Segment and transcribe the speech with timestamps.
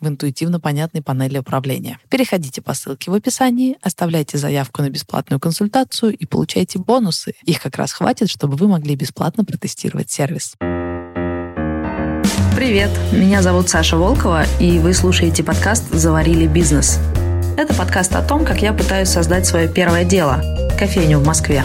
[0.00, 1.98] в интуитивно понятной панели управления.
[2.08, 7.34] Переходите по ссылке в описании, оставляйте заявку на бесплатную консультацию и получайте бонусы.
[7.44, 10.54] Их как раз хватит, чтобы вы могли бесплатно протестировать сервис.
[12.54, 16.98] Привет, меня зовут Саша Волкова, и вы слушаете подкаст «Заварили бизнес».
[17.56, 20.42] Это подкаст о том, как я пытаюсь создать свое первое дело–
[20.78, 21.64] кофейню в Москве.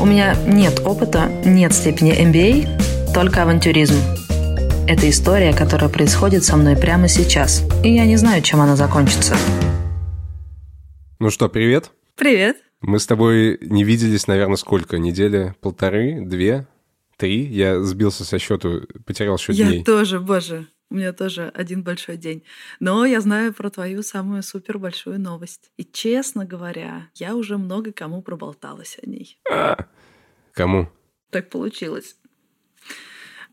[0.00, 3.96] У меня нет опыта, нет степени MBA, только авантюризм–
[4.88, 7.62] это история, которая происходит со мной прямо сейчас.
[7.84, 9.36] И я не знаю, чем она закончится.
[11.20, 11.92] Ну что, привет.
[12.16, 12.56] Привет.
[12.80, 14.98] Мы с тобой не виделись, наверное, сколько?
[14.98, 15.54] Недели?
[15.60, 16.20] Полторы?
[16.24, 16.66] Две?
[17.16, 17.44] Три?
[17.44, 19.78] Я сбился со счету, потерял счет я дней.
[19.78, 20.66] Я тоже, боже.
[20.90, 22.42] У меня тоже один большой день.
[22.80, 25.70] Но я знаю про твою самую супер большую новость.
[25.76, 29.38] И, честно говоря, я уже много кому проболталась о ней.
[29.50, 29.86] А,
[30.52, 30.90] кому?
[31.30, 32.16] Так получилось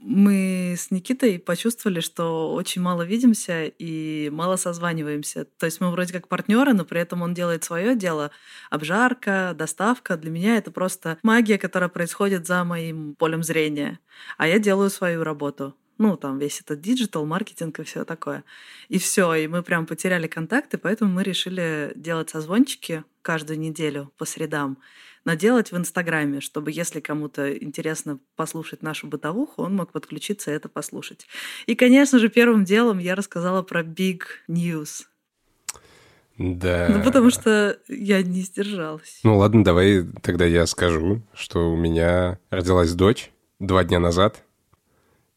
[0.02, 5.46] мы с Никитой почувствовали, что очень мало видимся и мало созваниваемся.
[5.58, 8.32] То есть мы вроде как партнеры, но при этом он делает свое дело.
[8.70, 10.18] Обжарка, доставка.
[10.18, 14.00] Для меня это просто магия, которая происходит за моим полем зрения.
[14.38, 18.44] А я делаю свою работу ну, там весь этот digital, маркетинг и все такое.
[18.88, 24.26] И все, и мы прям потеряли контакты, поэтому мы решили делать созвончики каждую неделю по
[24.26, 24.80] средам
[25.26, 30.54] но делать в Инстаграме, чтобы если кому-то интересно послушать нашу бытовуху, он мог подключиться и
[30.54, 31.28] это послушать.
[31.66, 35.06] И, конечно же, первым делом я рассказала про Big News.
[36.38, 36.88] Да.
[36.90, 39.20] Ну, потому что я не сдержалась.
[39.24, 43.30] Ну, ладно, давай тогда я скажу, что у меня родилась дочь
[43.60, 44.44] два дня назад.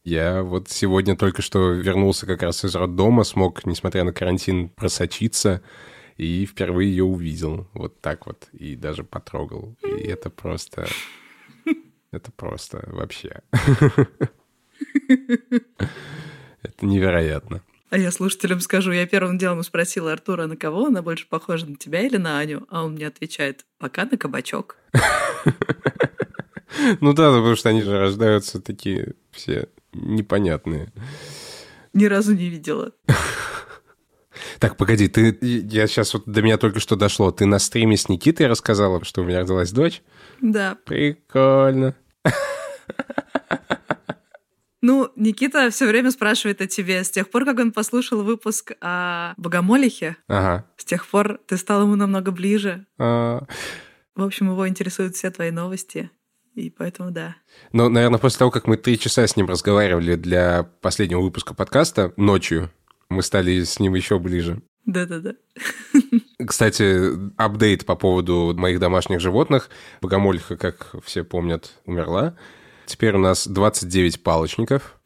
[0.03, 5.61] Я вот сегодня только что вернулся как раз из роддома, смог, несмотря на карантин, просочиться
[6.17, 9.77] и впервые ее увидел вот так вот, и даже потрогал.
[9.81, 10.87] И это просто...
[12.11, 13.41] Это просто вообще...
[16.61, 17.61] Это невероятно.
[17.89, 21.75] А я слушателям скажу, я первым делом спросила Артура, на кого она больше похожа, на
[21.75, 22.65] тебя или на Аню?
[22.69, 24.77] А он мне отвечает, пока на кабачок.
[26.99, 30.91] Ну да, потому что они же рождаются такие все непонятные.
[31.93, 32.91] Ни разу не видела.
[34.59, 37.31] Так, погоди, ты, я сейчас вот до меня только что дошло.
[37.31, 40.01] Ты на стриме с Никитой рассказала, что у меня родилась дочь?
[40.41, 40.77] Да.
[40.85, 41.95] Прикольно.
[44.81, 47.05] Ну, Никита все время спрашивает о тебе.
[47.05, 50.65] С тех пор, как он послушал выпуск о Богомолихе, ага.
[50.75, 52.85] с тех пор ты стал ему намного ближе.
[52.97, 53.45] А...
[54.13, 56.11] В общем, его интересуют все твои новости.
[56.55, 57.35] И поэтому да.
[57.71, 62.13] Ну, наверное, после того, как мы три часа с ним разговаривали для последнего выпуска подкаста
[62.15, 62.69] ночью,
[63.09, 64.61] мы стали с ним еще ближе.
[64.85, 65.33] Да-да-да.
[66.45, 69.69] Кстати, апдейт по поводу моих домашних животных.
[70.01, 72.35] Богомольха, как все помнят, умерла.
[72.85, 74.99] Теперь у нас 29 палочников.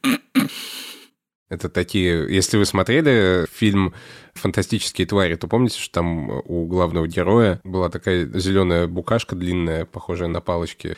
[1.49, 2.33] Это такие...
[2.33, 3.93] Если вы смотрели фильм
[4.33, 10.27] «Фантастические твари», то помните, что там у главного героя была такая зеленая букашка длинная, похожая
[10.27, 10.97] на палочки.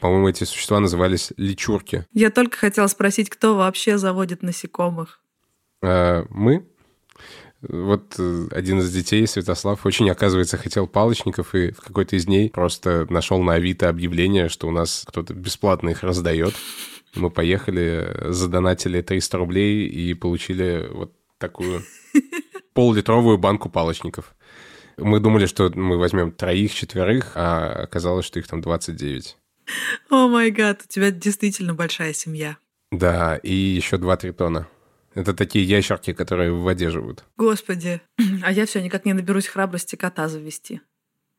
[0.00, 2.06] По-моему, эти существа назывались личурки.
[2.12, 5.20] Я только хотела спросить, кто вообще заводит насекомых?
[5.82, 6.66] А мы,
[7.60, 12.50] вот э, один из детей, Святослав, очень, оказывается, хотел палочников, и в какой-то из дней
[12.50, 16.54] просто нашел на Авито объявление, что у нас кто-то бесплатно их раздает.
[17.16, 21.82] Мы поехали, задонатили 300 рублей и получили вот такую
[22.74, 24.36] пол-литровую банку палочников.
[24.96, 29.36] Мы думали, что мы возьмем троих, четверых, а оказалось, что их там 29.
[30.10, 32.56] О май гад, у тебя действительно большая семья.
[32.90, 34.68] Да, и еще два тритона.
[35.14, 37.24] Это такие ящерки, которые в воде живут.
[37.36, 38.00] Господи.
[38.42, 40.80] А я все никак не наберусь храбрости кота завести.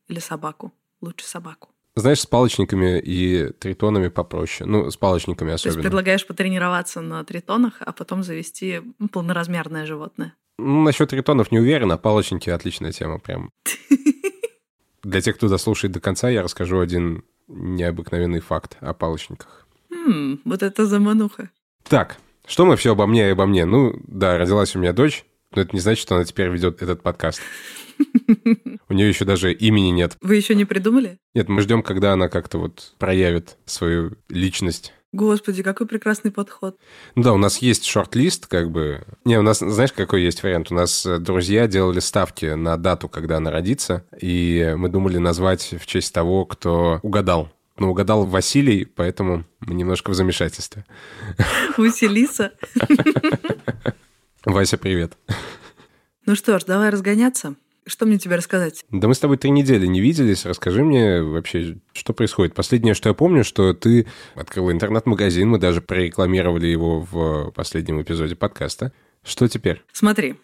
[0.08, 0.72] Или собаку.
[1.00, 1.70] Лучше собаку.
[1.96, 4.68] Знаешь, с палочниками и тритонами попроще.
[4.68, 5.74] Ну, с палочниками особенно.
[5.74, 8.80] То есть предлагаешь потренироваться на тритонах, а потом завести
[9.12, 10.34] полноразмерное животное?
[10.58, 13.50] Ну, насчет тритонов не уверен, а палочники отличная тема прям.
[15.02, 19.66] Для тех, кто дослушает до конца, я расскажу один необыкновенный факт о палочниках.
[19.90, 21.50] Хм, вот это замануха.
[21.88, 23.64] Так, Что мы все обо мне и обо мне?
[23.64, 25.24] Ну, да, родилась у меня дочь,
[25.54, 27.40] но это не значит, что она теперь ведет этот подкаст.
[28.88, 30.16] У нее еще даже имени нет.
[30.20, 31.18] Вы еще не придумали?
[31.34, 34.92] Нет, мы ждем, когда она как-то вот проявит свою личность.
[35.12, 36.78] Господи, какой прекрасный подход.
[37.16, 39.02] Да, у нас есть шорт-лист, как бы.
[39.24, 40.70] Не, у нас, знаешь, какой есть вариант?
[40.70, 45.74] У нас э, друзья делали ставки на дату, когда она родится, и мы думали назвать
[45.80, 47.50] в честь того, кто угадал.
[47.76, 50.84] Но угадал Василий, поэтому мы немножко в замешательстве.
[51.76, 52.52] Василиса.
[54.44, 55.16] Вася, привет.
[56.24, 57.56] Ну что ж, давай разгоняться.
[57.86, 58.84] Что мне тебе рассказать?
[58.90, 60.44] Да мы с тобой три недели не виделись.
[60.44, 62.54] Расскажи мне вообще, что происходит.
[62.54, 65.48] Последнее, что я помню, что ты открыл интернет-магазин.
[65.48, 68.92] Мы даже прорекламировали его в последнем эпизоде подкаста.
[69.22, 69.82] Что теперь?
[69.92, 70.36] Смотри,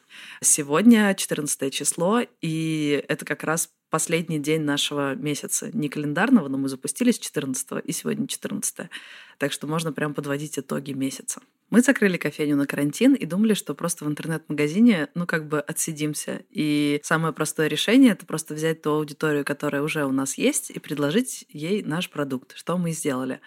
[0.42, 5.70] сегодня 14 число, и это как раз последний день нашего месяца.
[5.72, 8.90] Не календарного, но мы запустились 14 и сегодня 14
[9.38, 11.40] Так что можно прям подводить итоги месяца.
[11.68, 16.42] Мы закрыли кофейню на карантин и думали, что просто в интернет-магазине, ну, как бы отсидимся.
[16.50, 20.78] И самое простое решение— это просто взять ту аудиторию, которая уже у нас есть, и
[20.78, 23.40] предложить ей наш продукт, что мы сделали.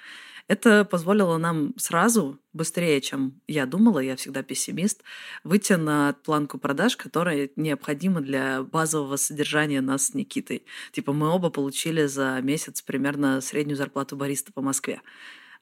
[0.49, 5.03] Это позволило нам сразу, быстрее, чем я думала, я всегда пессимист,
[5.43, 10.65] выйти на планку продаж, которая необходима для базового содержания нас с Никитой.
[10.91, 15.01] Типа мы оба получили за месяц примерно среднюю зарплату бариста по Москве.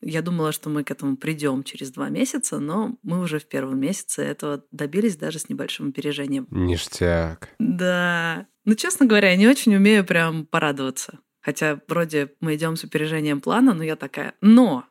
[0.02, 3.80] Я думала, что мы к этому придем через два месяца, но мы уже в первом
[3.80, 6.48] месяце этого добились даже с небольшим опережением.
[6.52, 7.50] Ништяк.
[7.60, 8.48] Да.
[8.66, 11.20] Ну, честно говоря, я не очень умею прям порадоваться.
[11.42, 14.34] Хотя вроде мы идем с опережением плана, но я такая.
[14.42, 14.86] Но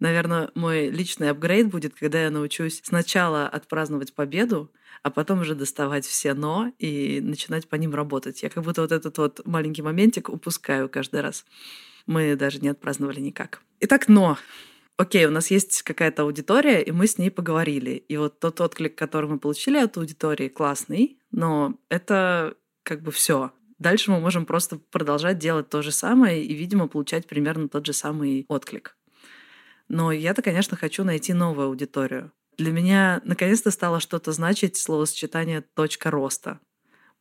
[0.00, 4.70] Наверное, мой личный апгрейд будет, когда я научусь сначала отпраздновать победу,
[5.02, 8.42] а потом уже доставать все «но» и начинать по ним работать.
[8.42, 11.46] Я как будто вот этот вот маленький моментик упускаю каждый раз.
[12.06, 13.62] Мы даже не отпраздновали никак.
[13.80, 14.38] Итак, «но».
[14.96, 17.90] Окей, у нас есть какая-то аудитория, и мы с ней поговорили.
[17.90, 22.54] И вот тот отклик, который мы получили от аудитории, классный, но это
[22.84, 23.50] как бы все.
[23.78, 27.92] Дальше мы можем просто продолжать делать то же самое и, видимо, получать примерно тот же
[27.92, 28.96] самый отклик.
[29.88, 32.32] Но я-то, конечно, хочу найти новую аудиторию.
[32.56, 36.60] Для меня наконец-то стало что-то значить словосочетание «точка роста».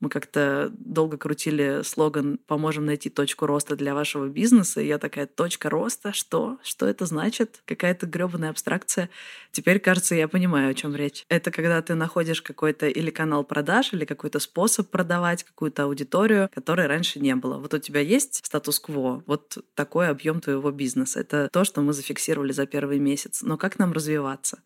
[0.03, 4.81] Мы как-то долго крутили слоган «Поможем найти точку роста для вашего бизнеса».
[4.81, 6.11] И я такая «Точка роста?
[6.11, 6.57] Что?
[6.61, 7.61] Что это значит?
[7.63, 9.09] Какая-то гребаная абстракция».
[9.53, 11.23] Теперь, кажется, я понимаю, о чем речь.
[11.29, 16.87] Это когда ты находишь какой-то или канал продаж, или какой-то способ продавать какую-то аудиторию, которой
[16.87, 17.57] раньше не было.
[17.57, 21.21] Вот у тебя есть статус-кво, вот такой объем твоего бизнеса.
[21.21, 23.41] Это то, что мы зафиксировали за первый месяц.
[23.41, 24.63] Но как нам развиваться?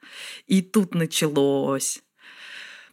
[0.48, 2.02] И тут началось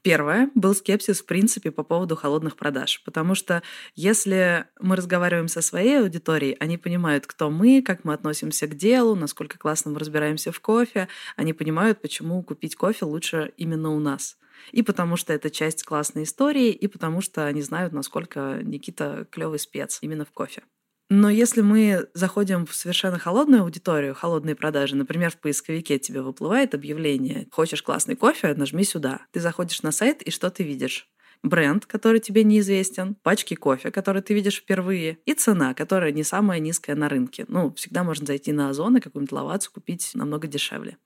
[0.05, 3.63] Первое, был скепсис в принципе по поводу холодных продаж, потому что
[3.95, 9.15] если мы разговариваем со своей аудиторией, они понимают, кто мы, как мы относимся к делу,
[9.15, 14.37] насколько классно мы разбираемся в кофе, они понимают, почему купить кофе лучше именно у нас.
[14.73, 19.59] И потому что это часть классной истории, и потому что они знают, насколько Никита клевый
[19.59, 20.65] спец именно в кофе.
[21.11, 26.75] Но если мы заходим в совершенно холодную аудиторию, холодные продажи, например, в поисковике тебе выплывает
[26.75, 28.55] объявление «Хочешь классный кофе?
[28.55, 29.21] Нажми сюда».
[29.31, 31.09] Ты заходишь на сайт, и что ты видишь?
[31.45, 36.59] бренд, который тебе неизвестен, пачки кофе, которые ты видишь впервые, и цена, которая не самая
[36.59, 37.45] низкая на рынке.
[37.49, 40.97] Ну, всегда можно зайти на Озон и какую-нибудь ловацию купить намного дешевле.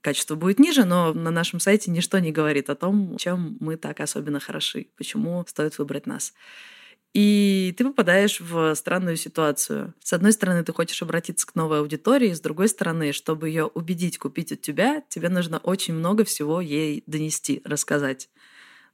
[0.00, 4.00] Качество будет ниже, но на нашем сайте ничто не говорит о том, чем мы так
[4.00, 6.32] особенно хороши, почему стоит выбрать нас.
[7.14, 9.92] И ты попадаешь в странную ситуацию.
[10.02, 14.16] С одной стороны, ты хочешь обратиться к новой аудитории, с другой стороны, чтобы ее убедить
[14.18, 18.30] купить от тебя, тебе нужно очень много всего ей донести, рассказать.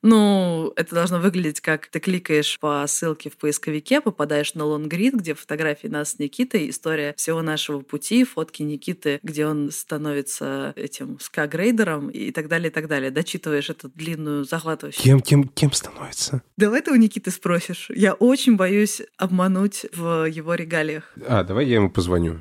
[0.03, 5.35] Ну, это должно выглядеть как ты кликаешь по ссылке в поисковике, попадаешь на лонгрид, где
[5.35, 12.11] фотографии нас с Никитой, история всего нашего пути, фотки Никиты, где он становится этим скагрейдером
[12.11, 13.11] и так далее, и так далее.
[13.11, 15.03] Дочитываешь эту длинную захватывающую...
[15.03, 16.43] Кем, кем, кем становится?
[16.57, 17.91] Давай ты у Никиты спросишь.
[17.95, 21.13] Я очень боюсь обмануть в его регалиях.
[21.27, 22.41] А, давай я ему позвоню.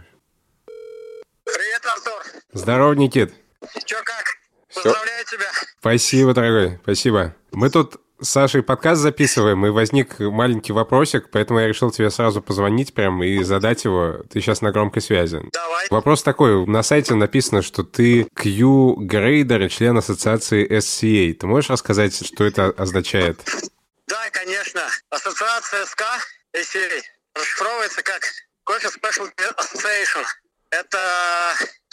[1.44, 2.42] Привет, Артур.
[2.54, 3.34] Здорово, Никит.
[3.86, 4.37] Чё как?
[4.84, 5.52] Поздравляю тебя.
[5.80, 7.36] Спасибо, дорогой, спасибо.
[7.52, 12.42] Мы тут с Сашей подкаст записываем, и возник маленький вопросик, поэтому я решил тебе сразу
[12.42, 14.24] позвонить прям и задать его.
[14.32, 15.42] Ты сейчас на громкой связи.
[15.54, 15.88] Давай.
[15.90, 16.66] Вопрос такой.
[16.66, 21.34] На сайте написано, что ты Q-грейдер, член ассоциации SCA.
[21.34, 23.40] Ты можешь рассказать, что это означает?
[24.08, 24.82] Да, конечно.
[25.10, 26.04] Ассоциация СК
[26.56, 27.02] SCA
[27.36, 28.22] расшифровывается как
[28.68, 30.24] Coffee Special Association.
[30.72, 31.00] Это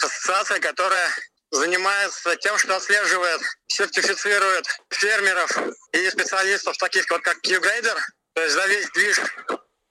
[0.01, 1.09] ассоциация, которая
[1.55, 5.51] занимается тем, что отслеживает, сертифицирует фермеров
[5.91, 7.97] и специалистов, таких вот как Q-Grader,
[8.33, 9.19] то есть за весь движ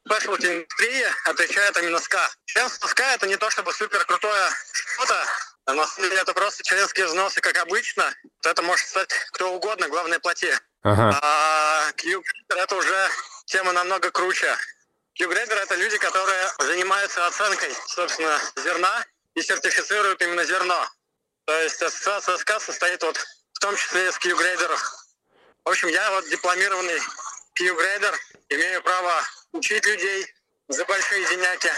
[0.07, 2.31] спешлти индустрии отличает именно СКА.
[2.45, 5.27] Членство СКА это не то чтобы супер крутое что-то,
[5.67, 8.15] а на самом деле это просто членские взносы, как обычно.
[8.45, 10.53] Это может стать кто угодно, главное плати.
[10.83, 11.19] Ага.
[11.23, 13.11] А q это уже
[13.47, 14.57] тема намного круче.
[15.15, 19.05] q это люди, которые занимаются оценкой, собственно, зерна
[19.35, 20.89] и сертифицируют именно зерно.
[21.47, 23.17] То есть ассоциация СК состоит вот
[23.53, 24.81] в том числе из Q-грейдеров.
[25.65, 27.01] В общем, я вот дипломированный
[27.55, 28.19] Q-грейдер,
[28.51, 29.13] имею право
[29.53, 30.27] учить людей
[30.69, 31.71] за большие деняки.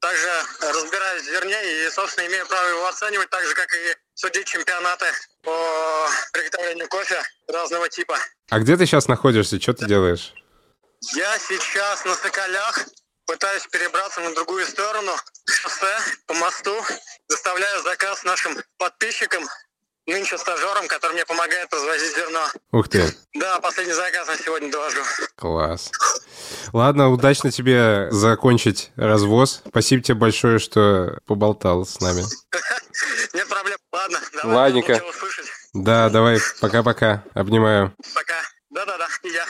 [0.00, 0.30] Также
[0.60, 5.06] разбираюсь в зерне и, собственно, имею право его оценивать, так же, как и судить чемпионаты
[5.42, 8.18] по приготовлению кофе разного типа.
[8.50, 9.60] А где ты сейчас находишься?
[9.60, 10.34] Что ты делаешь?
[11.14, 12.80] Я сейчас на Соколях,
[13.26, 15.12] пытаюсь перебраться на другую сторону
[15.46, 16.74] шоссе по мосту,
[17.28, 19.44] доставляю заказ нашим подписчикам,
[20.06, 22.46] нынче стажерам, который мне помогает развозить зерно.
[22.72, 23.14] Ух ты.
[23.34, 25.00] Да, последний заказ на сегодня довожу.
[25.36, 25.90] Класс.
[26.72, 29.62] Ладно, удачно тебе закончить развоз.
[29.68, 32.22] Спасибо тебе большое, что поболтал с нами.
[33.32, 33.78] Нет проблем.
[33.92, 34.56] Ладно, давай.
[34.56, 35.02] Ладненько.
[35.72, 37.24] Да, давай, пока-пока.
[37.34, 37.94] Обнимаю.
[38.14, 38.40] Пока.
[38.70, 39.46] Да-да-да, я.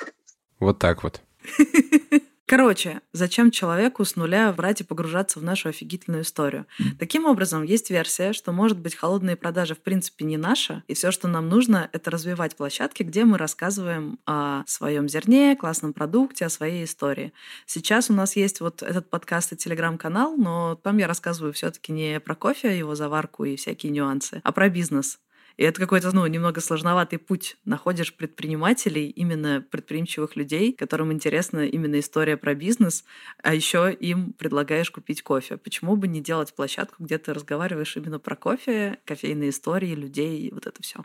[0.59, 1.21] Вот так вот.
[2.57, 6.67] Короче, зачем человеку с нуля брать и погружаться в нашу офигительную историю?
[7.01, 11.11] Таким образом, есть версия, что, может быть, холодные продажи в принципе не наша, и все,
[11.11, 16.49] что нам нужно, это развивать площадки, где мы рассказываем о своем зерне, классном продукте, о
[16.49, 17.33] своей истории.
[17.67, 22.21] Сейчас у нас есть вот этот подкаст и телеграм-канал, но там я рассказываю все-таки не
[22.21, 25.19] про кофе, его заварку и всякие нюансы, а про бизнес.
[25.57, 27.57] И это какой-то, ну, немного сложноватый путь.
[27.65, 33.05] Находишь предпринимателей, именно предприимчивых людей, которым интересна именно история про бизнес,
[33.43, 35.57] а еще им предлагаешь купить кофе.
[35.57, 40.67] Почему бы не делать площадку, где ты разговариваешь именно про кофе, кофейные истории, людей, вот
[40.67, 41.05] это все.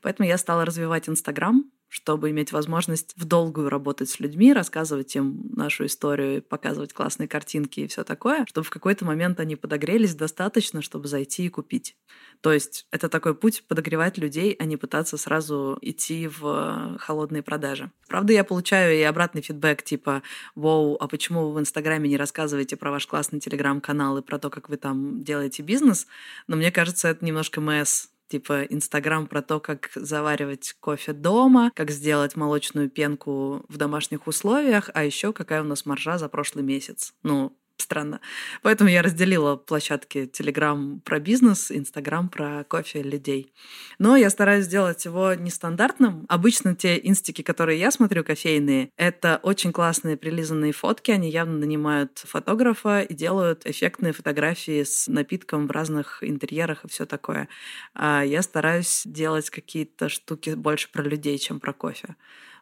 [0.00, 5.42] Поэтому я стала развивать Инстаграм, чтобы иметь возможность в долгую работать с людьми, рассказывать им
[5.54, 10.80] нашу историю, показывать классные картинки и все такое, чтобы в какой-то момент они подогрелись достаточно,
[10.80, 11.94] чтобы зайти и купить.
[12.40, 17.90] То есть это такой путь подогревать людей, а не пытаться сразу идти в холодные продажи.
[18.08, 20.22] Правда, я получаю и обратный фидбэк типа
[20.54, 24.48] «Воу, а почему вы в Инстаграме не рассказываете про ваш классный Телеграм-канал и про то,
[24.48, 26.06] как вы там делаете бизнес?»
[26.46, 31.90] Но мне кажется, это немножко МС типа Инстаграм про то, как заваривать кофе дома, как
[31.90, 37.12] сделать молочную пенку в домашних условиях, а еще какая у нас маржа за прошлый месяц.
[37.22, 38.20] Ну, странно.
[38.62, 43.52] Поэтому я разделила площадки Telegram про бизнес, Instagram про кофе людей.
[43.98, 46.24] Но я стараюсь сделать его нестандартным.
[46.28, 51.10] Обычно те инстики, которые я смотрю, кофейные, это очень классные прилизанные фотки.
[51.10, 57.06] Они явно нанимают фотографа и делают эффектные фотографии с напитком в разных интерьерах и все
[57.06, 57.48] такое.
[57.94, 62.16] А я стараюсь делать какие-то штуки больше про людей, чем про кофе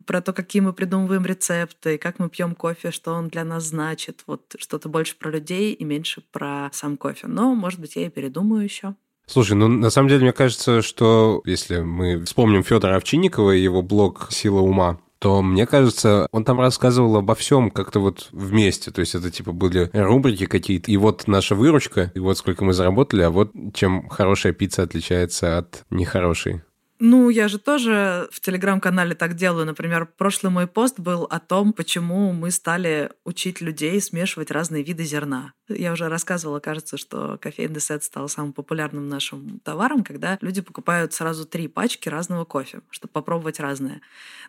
[0.07, 4.25] про то, какие мы придумываем рецепты, как мы пьем кофе, что он для нас значит.
[4.26, 7.26] Вот что-то больше про людей и меньше про сам кофе.
[7.26, 8.95] Но, может быть, я и передумаю еще.
[9.26, 13.80] Слушай, ну на самом деле мне кажется, что если мы вспомним Федора Овчинникова и его
[13.80, 18.90] блог «Сила ума», то мне кажется, он там рассказывал обо всем как-то вот вместе.
[18.90, 20.90] То есть это типа были рубрики какие-то.
[20.90, 25.59] И вот наша выручка, и вот сколько мы заработали, а вот чем хорошая пицца отличается
[25.59, 26.62] от нехорошей.
[27.02, 29.64] Ну, я же тоже в телеграм-канале так делаю.
[29.64, 35.04] Например, прошлый мой пост был о том, почему мы стали учить людей смешивать разные виды
[35.04, 35.54] зерна.
[35.66, 41.14] Я уже рассказывала, кажется, что кофейный сет стал самым популярным нашим товаром, когда люди покупают
[41.14, 44.02] сразу три пачки разного кофе, чтобы попробовать разное.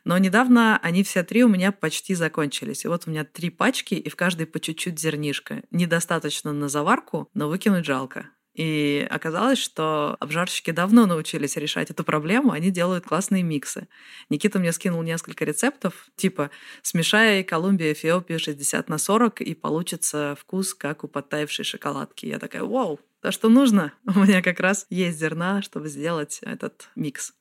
[0.03, 2.84] Но недавно они все три у меня почти закончились.
[2.84, 5.63] И вот у меня три пачки, и в каждой по чуть-чуть зернишко.
[5.72, 8.25] Недостаточно на заварку, но выкинуть жалко.
[8.53, 13.88] И оказалось, что обжарщики давно научились решать эту проблему, они делают классные миксы.
[14.29, 20.74] Никита мне скинул несколько рецептов, типа смешай Колумбия, Эфиопию 60 на 40, и получится вкус,
[20.74, 22.25] как у подтаявшей шоколадки.
[22.25, 23.93] Я такая, вау, то, что нужно.
[24.05, 27.34] У меня как раз есть зерна, чтобы сделать этот микс.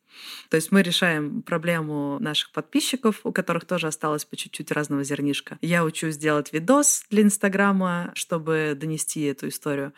[0.49, 5.59] То есть мы решаем проблему наших подписчиков, у которых тоже осталось по чуть-чуть разного зернишка.
[5.61, 9.93] Я учусь делать видос для Инстаграма, чтобы донести эту историю.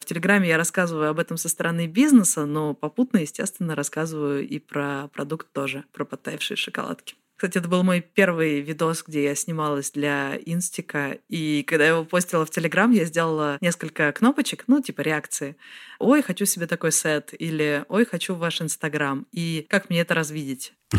[0.00, 5.08] В Телеграме я рассказываю об этом со стороны бизнеса, но попутно, естественно, рассказываю и про
[5.12, 7.14] продукт тоже, про подтаявшие шоколадки.
[7.38, 11.18] Кстати, это был мой первый видос, где я снималась для Инстика.
[11.28, 15.56] И когда я его постила в Телеграм, я сделала несколько кнопочек, ну, типа реакции.
[16.00, 20.72] «Ой, хочу себе такой сет» или «Ой, хочу ваш Инстаграм» и «Как мне это развидеть?»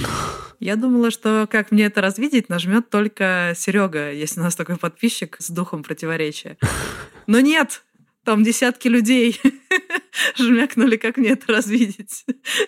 [0.62, 5.36] Я думала, что как мне это развидеть, нажмет только Серега, если у нас такой подписчик
[5.40, 6.58] с духом противоречия.
[7.28, 7.84] Но нет,
[8.30, 9.42] там десятки людей
[10.38, 12.26] жмякнули, как мне это развидеть.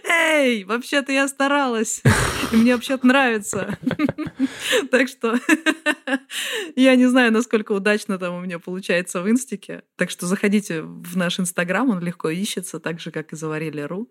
[0.10, 2.02] Эй, вообще-то я старалась.
[2.52, 3.78] И мне вообще-то нравится.
[4.90, 5.40] Так что
[6.76, 9.84] я не знаю, насколько удачно там у меня получается в инстике.
[9.98, 14.10] Так что заходите в наш инстаграм, он легко ищется, так же, как и заварили.ру,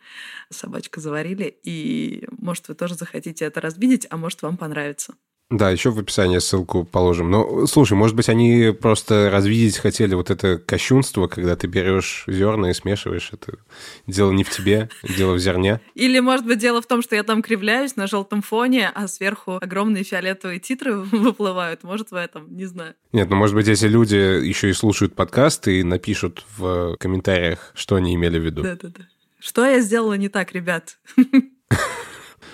[0.51, 1.59] собачка заварили.
[1.65, 5.17] И может, вы тоже захотите это разбить, а может, вам понравится.
[5.51, 7.29] Да, еще в описании ссылку положим.
[7.29, 12.71] Но, слушай, может быть, они просто развидеть хотели вот это кощунство, когда ты берешь зерна
[12.71, 13.31] и смешиваешь.
[13.33, 13.59] Это
[14.07, 15.81] дело не в тебе, дело в зерне.
[15.97, 19.59] Или, может быть, дело в том, что я там кривляюсь на желтом фоне, а сверху
[19.61, 21.83] огромные фиолетовые титры выплывают.
[21.83, 22.95] Может, в этом, не знаю.
[23.13, 27.97] Нет, ну, может быть, если люди еще и слушают подкаст и напишут в комментариях, что
[27.97, 28.63] они имели в виду.
[28.63, 29.03] Да-да-да.
[29.41, 30.99] Что я сделала не так, ребят?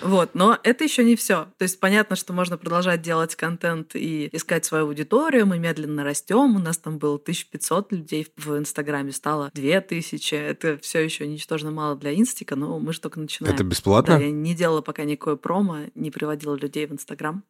[0.01, 1.47] Вот, но это еще не все.
[1.57, 5.45] То есть понятно, что можно продолжать делать контент и искать свою аудиторию.
[5.45, 6.55] Мы медленно растем.
[6.55, 10.35] У нас там было 1500 людей в Инстаграме, стало 2000.
[10.35, 13.55] Это все еще ничтожно мало для Инстика, но мы же только начинаем.
[13.55, 14.17] Это бесплатно?
[14.17, 17.43] Да, я не делала пока никакое промо, не приводила людей в Инстаграм.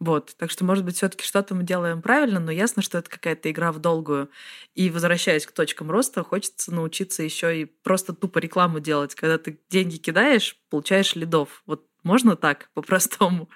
[0.00, 3.50] Вот, так что, может быть, все-таки что-то мы делаем правильно, но ясно, что это какая-то
[3.50, 4.28] игра в долгую.
[4.74, 9.14] И возвращаясь к точкам роста, хочется научиться еще и просто тупо рекламу делать.
[9.14, 11.62] Когда ты деньги кидаешь, получаешь лидов.
[11.64, 13.48] Вот можно так, по-простому?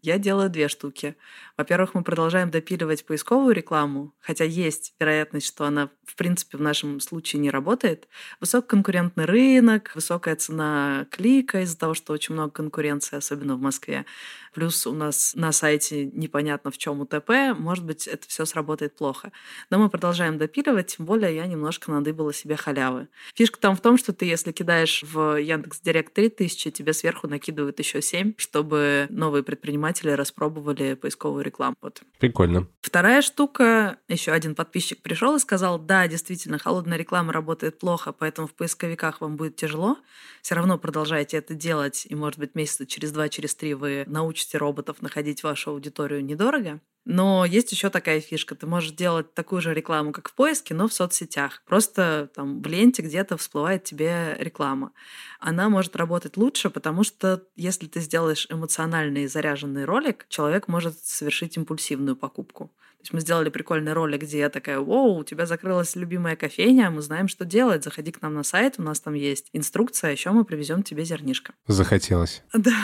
[0.00, 1.16] Я делаю две штуки.
[1.56, 7.00] Во-первых, мы продолжаем допиливать поисковую рекламу, хотя есть вероятность, что она, в принципе, в нашем
[7.00, 8.06] случае не работает.
[8.40, 14.06] Высококонкурентный рынок, высокая цена клика из-за того, что очень много конкуренции, особенно в Москве.
[14.54, 19.32] Плюс у нас на сайте непонятно в чем УТП, может быть, это все сработает плохо.
[19.68, 23.08] Но мы продолжаем допиливать, тем более я немножко надыбала себе халявы.
[23.34, 27.80] Фишка там в том, что ты, если кидаешь в Яндекс Директ 3000, тебе сверху накидывают
[27.80, 31.76] еще 7, чтобы новые предприниматели распробовали поисковую рекламу.
[31.80, 32.02] Вот.
[32.18, 32.68] Прикольно.
[32.80, 38.46] Вторая штука, еще один подписчик пришел и сказал, да, действительно, холодная реклама работает плохо, поэтому
[38.46, 39.96] в поисковиках вам будет тяжело.
[40.42, 44.58] Все равно продолжайте это делать, и, может быть, месяца через два, через три вы научите
[44.58, 46.80] роботов находить вашу аудиторию недорого.
[47.10, 48.54] Но есть еще такая фишка.
[48.54, 51.62] Ты можешь делать такую же рекламу, как в поиске, но в соцсетях.
[51.64, 54.92] Просто там в ленте где-то всплывает тебе реклама.
[55.40, 61.56] Она может работать лучше, потому что если ты сделаешь эмоциональный заряженный ролик, человек может совершить
[61.56, 62.66] импульсивную покупку.
[62.98, 66.90] То есть мы сделали прикольный ролик, где я такая, вау, у тебя закрылась любимая кофейня,
[66.90, 70.30] мы знаем, что делать, заходи к нам на сайт, у нас там есть инструкция, еще
[70.32, 71.54] мы привезем тебе зернишко.
[71.68, 72.42] Захотелось.
[72.52, 72.76] Да,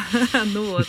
[0.55, 0.87] ну вот.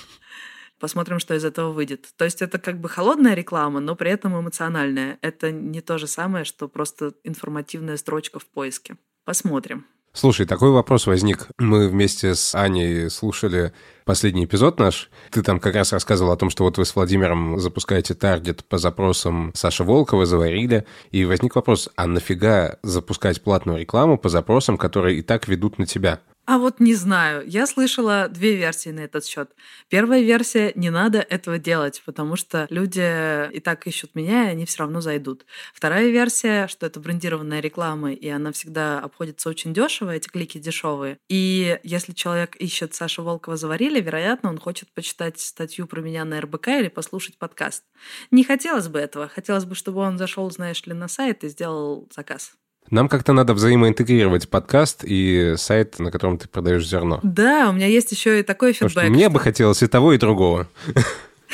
[0.85, 2.09] Посмотрим, что из этого выйдет.
[2.15, 5.17] То есть это как бы холодная реклама, но при этом эмоциональная.
[5.23, 8.95] Это не то же самое, что просто информативная строчка в поиске.
[9.23, 9.87] Посмотрим.
[10.13, 11.47] Слушай, такой вопрос возник.
[11.57, 15.09] Мы вместе с Аней слушали последний эпизод наш.
[15.31, 18.77] Ты там как раз рассказывал о том, что вот вы с Владимиром запускаете таргет по
[18.77, 20.85] запросам Саши Волкова, заварили.
[21.09, 25.87] И возник вопрос, а нафига запускать платную рекламу по запросам, которые и так ведут на
[25.87, 26.21] тебя?
[26.45, 27.43] А вот не знаю.
[27.47, 29.51] Я слышала две версии на этот счет.
[29.89, 34.65] Первая версия– не надо этого делать, потому что люди и так ищут меня, и они
[34.67, 35.45] все равно зайдут.
[35.73, 41.17] Вторая версия, что это брендированная реклама, и она всегда обходится очень дешево, эти клики дешевые.
[41.29, 46.39] И если человек ищет Сашу Волкова заварили, вероятно, он хочет почитать статью про меня на
[46.41, 47.83] РБК или послушать подкаст.
[48.29, 49.27] Не хотелось бы этого.
[49.27, 52.53] Хотелось бы, чтобы он зашел, знаешь ли, на сайт и сделал заказ.
[52.91, 57.19] Нам как-то надо взаимоинтегрировать подкаст и сайт, на котором ты продаешь зерно.
[57.23, 58.93] Да, у меня есть еще и такой фидбэк.
[58.93, 60.67] Потому что мне бы хотелось и того, и другого.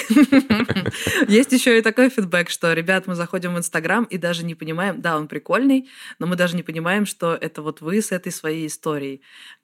[1.28, 5.02] Есть еще и такой фидбэк, что, ребят, мы заходим в Инстаграм и даже не понимаем,
[5.02, 5.90] да, он прикольный,
[6.20, 9.22] но мы даже не понимаем, что это вот вы с этой своей историей.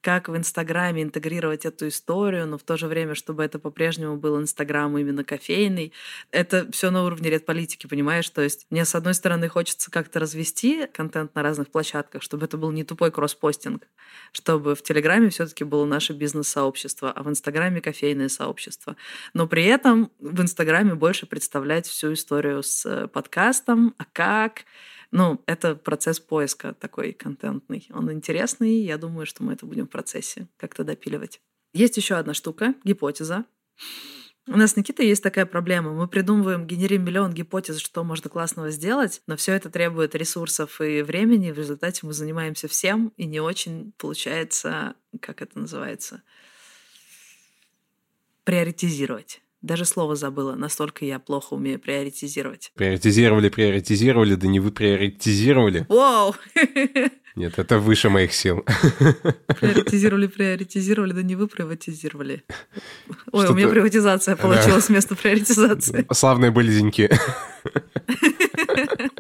[0.07, 4.39] Как в Инстаграме интегрировать эту историю, но в то же время, чтобы это по-прежнему был
[4.39, 5.91] Инстаграм именно кофейный.
[6.31, 8.29] Это все на уровне редполитики, понимаешь?
[8.29, 12.55] То есть мне, с одной стороны, хочется как-то развести контент на разных площадках, чтобы это
[12.55, 13.85] был не тупой кросспостинг,
[14.31, 18.95] чтобы в Телеграме все-таки было наше бизнес-сообщество, а в Инстаграме кофейное сообщество.
[19.33, 24.63] Но при этом в Инстаграме больше представлять всю историю с э, подкастом, а как.
[25.11, 27.87] Ну, это процесс поиска такой контентный.
[27.93, 31.41] Он интересный, я думаю, что мы это будем в процессе как-то допиливать.
[31.73, 33.45] Есть еще одна штука, гипотеза.
[34.49, 35.91] У нас с Никитой есть такая проблема.
[35.91, 41.01] Мы придумываем, генерим миллион гипотез, что можно классного сделать, но все это требует ресурсов и
[41.01, 41.51] времени.
[41.51, 46.21] В результате мы занимаемся всем, и не очень получается, как это называется,
[48.45, 49.41] приоритизировать.
[49.67, 52.71] Даже слово забыла, настолько я плохо умею приоритизировать.
[52.75, 55.85] Приоритизировали, приоритизировали, да не вы приоритизировали.
[55.89, 56.33] Вау!
[57.35, 58.61] Нет, это выше моих сил.
[59.59, 62.45] Приоритизировали, приоритизировали, да не вы приватизировали.
[63.33, 66.07] Ой, у меня приватизация получилась вместо приоритизации.
[66.13, 67.09] Славные были деньки.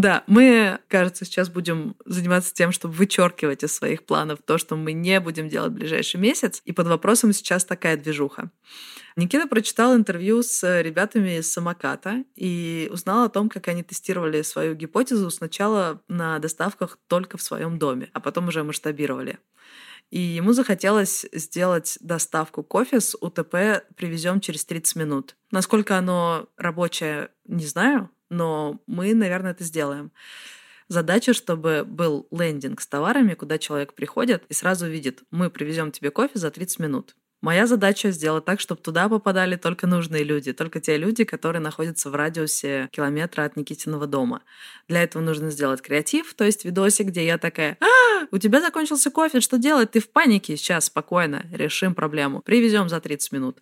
[0.00, 4.94] Да, мы, кажется, сейчас будем заниматься тем, чтобы вычеркивать из своих планов то, что мы
[4.94, 6.62] не будем делать в ближайший месяц.
[6.64, 8.50] И под вопросом сейчас такая движуха.
[9.16, 14.74] Никита прочитал интервью с ребятами из самоката и узнал о том, как они тестировали свою
[14.74, 19.38] гипотезу сначала на доставках только в своем доме, а потом уже масштабировали.
[20.08, 25.36] И ему захотелось сделать доставку кофе с УТП «Привезем через 30 минут».
[25.50, 30.12] Насколько оно рабочее, не знаю, но мы, наверное, это сделаем.
[30.88, 36.10] Задача, чтобы был лендинг с товарами, куда человек приходит и сразу видит, мы привезем тебе
[36.10, 37.16] кофе за 30 минут.
[37.40, 42.10] Моя задача сделать так, чтобы туда попадали только нужные люди, только те люди, которые находятся
[42.10, 44.42] в радиусе километра от Никитиного дома.
[44.88, 49.10] Для этого нужно сделать креатив, то есть видосик, где я такая, а, у тебя закончился
[49.10, 49.92] кофе, что делать?
[49.92, 50.56] Ты в панике?
[50.56, 52.42] Сейчас, спокойно, решим проблему.
[52.42, 53.58] Привезем за 30 минут.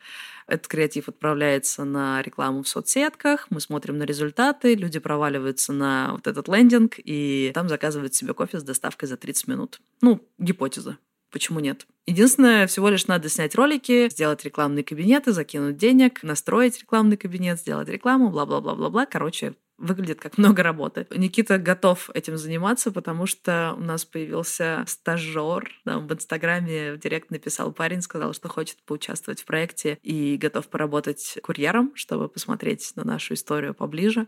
[0.48, 6.26] Этот креатив отправляется на рекламу в соцсетках, мы смотрим на результаты, люди проваливаются на вот
[6.26, 9.80] этот лендинг, и там заказывают себе кофе с доставкой за 30 минут.
[10.00, 10.96] Ну, гипотеза.
[11.30, 11.86] Почему нет?
[12.06, 17.88] Единственное, всего лишь надо снять ролики, сделать рекламные кабинеты, закинуть денег, настроить рекламный кабинет, сделать
[17.88, 19.04] рекламу, бла-бла-бла-бла-бла.
[19.04, 21.06] Короче, выглядит как много работы.
[21.10, 25.70] Никита готов этим заниматься, потому что у нас появился стажер.
[25.84, 30.68] Там в Инстаграме в директ написал парень, сказал, что хочет поучаствовать в проекте и готов
[30.68, 34.26] поработать курьером, чтобы посмотреть на нашу историю поближе.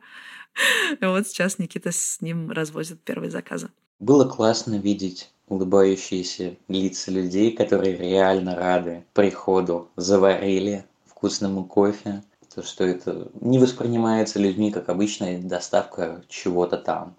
[1.01, 3.71] И вот сейчас Никита с ним развозит первые заказы.
[4.01, 12.23] Было классно видеть улыбающиеся лица людей, которые реально рады приходу, заварили вкусному кофе,
[12.55, 17.15] то, что это не воспринимается людьми как обычная доставка чего-то там.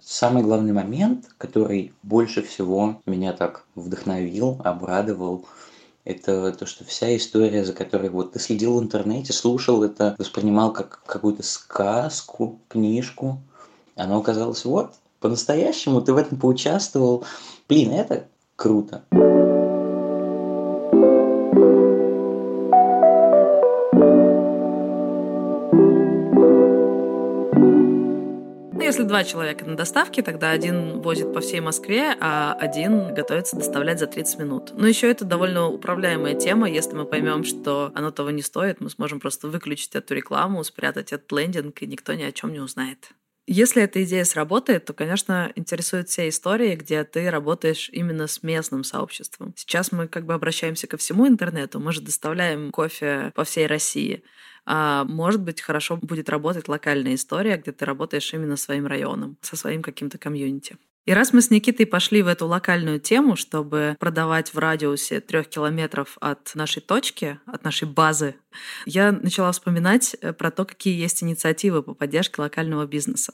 [0.00, 5.46] Самый главный момент, который больше всего меня так вдохновил, обрадовал,
[6.04, 10.74] это то, что вся история, за которой вот ты следил в интернете, слушал это, воспринимал
[10.74, 13.38] как какую-то сказку, книжку,
[13.96, 14.92] оно оказалось вот,
[15.22, 17.24] по-настоящему ты в этом поучаствовал.
[17.68, 19.04] Блин, это круто.
[28.74, 33.56] Ну, если два человека на доставке, тогда один возит по всей Москве, а один готовится
[33.56, 34.72] доставлять за 30 минут.
[34.74, 36.68] Но еще это довольно управляемая тема.
[36.68, 41.12] Если мы поймем, что оно того не стоит, мы сможем просто выключить эту рекламу, спрятать
[41.12, 43.12] этот лендинг, и никто ни о чем не узнает.
[43.46, 48.84] Если эта идея сработает, то, конечно, интересуют все истории, где ты работаешь именно с местным
[48.84, 49.52] сообществом.
[49.56, 54.22] Сейчас мы как бы обращаемся ко всему интернету, мы же доставляем кофе по всей России.
[54.64, 59.56] А может быть, хорошо будет работать локальная история, где ты работаешь именно своим районом, со
[59.56, 60.76] своим каким-то комьюнити.
[61.04, 65.48] И раз мы с Никитой пошли в эту локальную тему, чтобы продавать в радиусе трех
[65.48, 68.36] километров от нашей точки, от нашей базы,
[68.86, 73.32] я начала вспоминать э, про то, какие есть инициативы по поддержке локального бизнеса.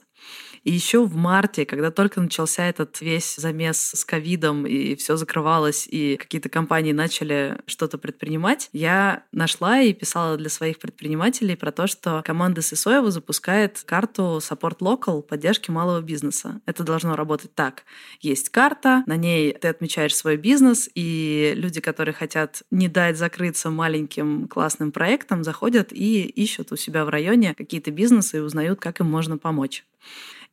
[0.64, 5.86] И еще в марте, когда только начался этот весь замес с ковидом, и все закрывалось,
[5.90, 11.86] и какие-то компании начали что-то предпринимать, я нашла и писала для своих предпринимателей про то,
[11.86, 16.60] что команда Сысоева запускает карту Support Local поддержки малого бизнеса.
[16.66, 17.84] Это должно работать так.
[18.20, 23.70] Есть карта, на ней ты отмечаешь свой бизнес, и люди, которые хотят не дать закрыться
[23.70, 29.00] маленьким классным проектам, заходят и ищут у себя в районе какие-то бизнесы и узнают, как
[29.00, 29.84] им можно помочь.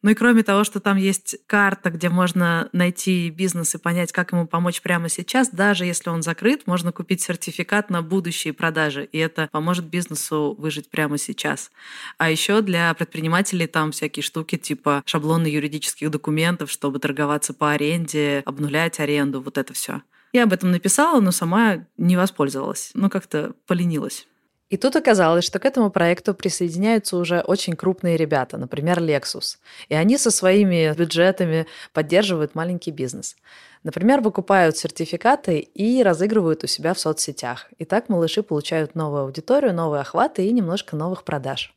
[0.06, 4.34] Ну и кроме того, что там есть карта, где можно найти бизнес и понять, как
[4.34, 9.18] ему помочь прямо сейчас, даже если он закрыт, можно купить сертификат на будущие продажи, и
[9.18, 11.72] это поможет бизнесу выжить прямо сейчас.
[12.20, 18.44] А еще для предпринимателей там всякие штуки типа шаблоны юридических документов, чтобы торговаться по аренде,
[18.46, 20.04] обнулять аренду, вот это все.
[20.34, 22.92] Я об этом написала, но сама не воспользовалась.
[22.94, 24.28] Ну, как-то поленилась.
[24.76, 29.56] И тут оказалось, что к этому проекту присоединяются уже очень крупные ребята, например, Lexus.
[29.88, 33.38] И они со своими бюджетами поддерживают маленький бизнес.
[33.84, 37.70] Например, выкупают сертификаты и разыгрывают у себя в соцсетях.
[37.78, 41.74] И так малыши получают новую аудиторию, новые охваты и немножко новых продаж.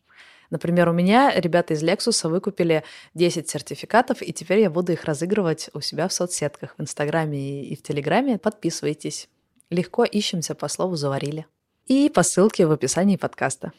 [0.51, 2.83] Например, у меня ребята из Lexus выкупили
[3.15, 7.77] 10 сертификатов, и теперь я буду их разыгрывать у себя в соцсетках, в Инстаграме и
[7.77, 8.39] в Телеграме.
[8.39, 9.29] Подписывайтесь.
[9.71, 11.47] Легко ищемся по слову «заварили»
[11.89, 13.73] и по ссылке в описании подкаста.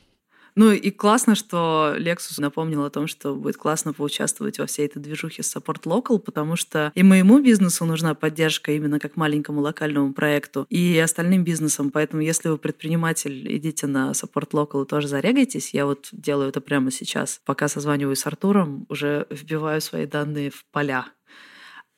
[0.56, 5.00] Ну и классно, что Lexus напомнил о том, что будет классно поучаствовать во всей этой
[5.00, 10.66] движухе Support Local, потому что и моему бизнесу нужна поддержка именно как маленькому локальному проекту,
[10.70, 11.92] и остальным бизнесам.
[11.92, 15.74] Поэтому если вы предприниматель, идите на Support Local и тоже зарегайтесь.
[15.74, 17.42] Я вот делаю это прямо сейчас.
[17.46, 21.06] Пока созваниваюсь с Артуром, уже вбиваю свои данные в поля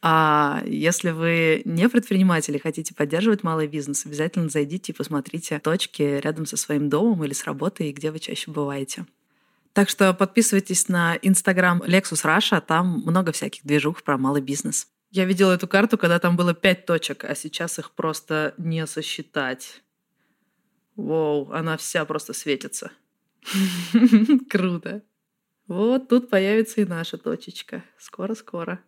[0.01, 6.19] а если вы не предприниматель и хотите поддерживать малый бизнес, обязательно зайдите и посмотрите точки
[6.19, 9.05] рядом со своим домом или с работой, где вы чаще бываете.
[9.73, 14.87] Так что подписывайтесь на Инстаграм Lexus Russia, там много всяких движух про малый бизнес.
[15.11, 19.81] Я видела эту карту, когда там было пять точек, а сейчас их просто не сосчитать.
[20.95, 22.91] Воу, она вся просто светится.
[24.49, 25.03] Круто.
[25.67, 27.83] Вот тут появится и наша точечка.
[27.97, 28.81] Скоро-скоро.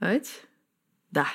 [0.00, 0.42] Ать?
[1.10, 1.26] Да.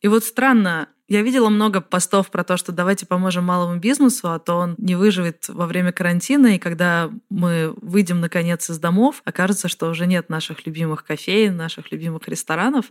[0.00, 4.38] И вот странно, я видела много постов про то, что давайте поможем малому бизнесу, а
[4.38, 9.68] то он не выживет во время карантина, и когда мы выйдем наконец из домов, окажется,
[9.68, 12.86] что уже нет наших любимых кофеин, наших любимых ресторанов.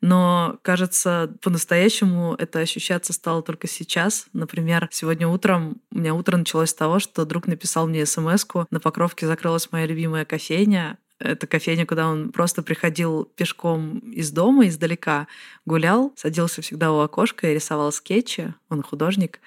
[0.00, 4.26] Но, кажется, по-настоящему это ощущаться стало только сейчас.
[4.32, 8.80] Например, сегодня утром, у меня утро началось с того, что друг написал мне смс на
[8.80, 15.28] Покровке закрылась моя любимая кофейня, это кофейня, куда он просто приходил пешком из дома, издалека,
[15.66, 18.54] гулял, садился всегда у окошка и рисовал скетчи.
[18.68, 19.40] Он художник.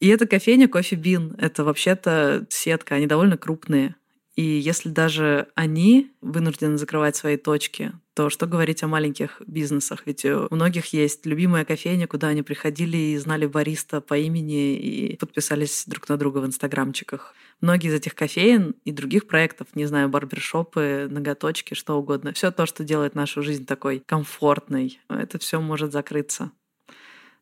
[0.00, 1.34] И эта кофейня Кофе Бин.
[1.38, 3.94] Это вообще-то сетка, они довольно крупные.
[4.36, 10.02] И если даже они вынуждены закрывать свои точки, то что говорить о маленьких бизнесах?
[10.06, 15.16] Ведь у многих есть любимая кофейня, куда они приходили и знали бариста по имени и
[15.16, 17.34] подписались друг на друга в инстаграмчиках.
[17.60, 22.66] Многие из этих кофеин и других проектов, не знаю, барбершопы, ноготочки, что угодно, все то,
[22.66, 26.50] что делает нашу жизнь такой комфортной, это все может закрыться.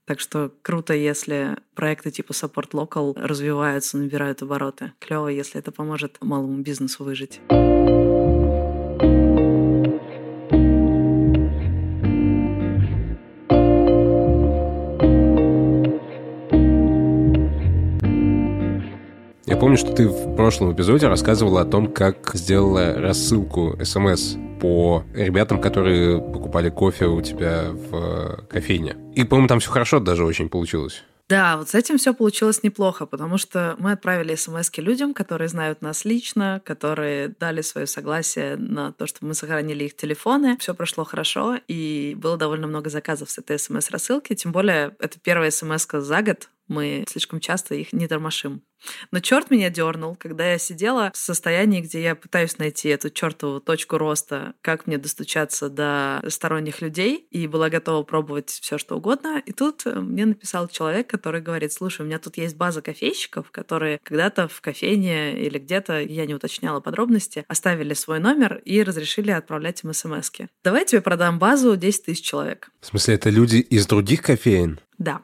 [0.05, 4.93] Так что круто, если проекты типа Support Local развиваются, набирают обороты.
[4.99, 7.41] Клево, если это поможет малому бизнесу выжить.
[19.53, 25.05] Я помню, что ты в прошлом эпизоде рассказывала о том, как сделала рассылку смс по
[25.13, 28.97] ребятам, которые покупали кофе у тебя в кофейне.
[29.15, 31.03] И, по-моему, там все хорошо даже очень получилось.
[31.29, 35.83] Да, вот с этим все получилось неплохо, потому что мы отправили смс людям, которые знают
[35.83, 40.57] нас лично, которые дали свое согласие на то, что мы сохранили их телефоны.
[40.61, 44.35] Все прошло хорошо, и было довольно много заказов с этой смс-рассылки.
[44.35, 48.63] Тем более, это первая смс за год, мы слишком часто их не тормошим.
[49.11, 53.61] Но черт меня дернул, когда я сидела в состоянии, где я пытаюсь найти эту чертову
[53.61, 59.43] точку роста, как мне достучаться до сторонних людей, и была готова пробовать все что угодно.
[59.45, 63.51] И тут э, мне написал человек, который говорит, слушай, у меня тут есть база кофейщиков,
[63.51, 69.31] которые когда-то в кофейне или где-то, я не уточняла подробности, оставили свой номер и разрешили
[69.31, 70.49] отправлять им смс -ки.
[70.65, 72.71] Давай тебе продам базу 10 тысяч человек.
[72.81, 74.81] В смысле, это люди из других кофеин?
[74.99, 75.23] Да.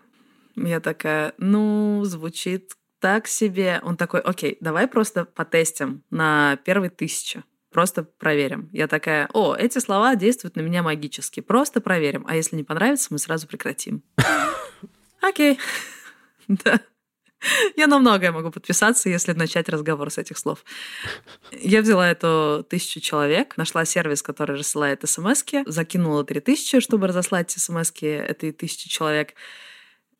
[0.64, 3.80] Я такая, ну, звучит так себе.
[3.82, 7.44] Он такой, окей, давай просто потестим на первые тысячи.
[7.70, 8.70] Просто проверим.
[8.72, 11.40] Я такая, о, эти слова действуют на меня магически.
[11.40, 12.24] Просто проверим.
[12.26, 14.02] А если не понравится, мы сразу прекратим.
[15.20, 15.58] Окей.
[16.48, 16.80] Да.
[17.76, 20.64] Я на многое могу подписаться, если начать разговор с этих слов.
[21.52, 27.50] Я взяла эту тысячу человек, нашла сервис, который рассылает смс закинула три тысячи, чтобы разослать
[27.50, 29.34] смс этой тысячи человек.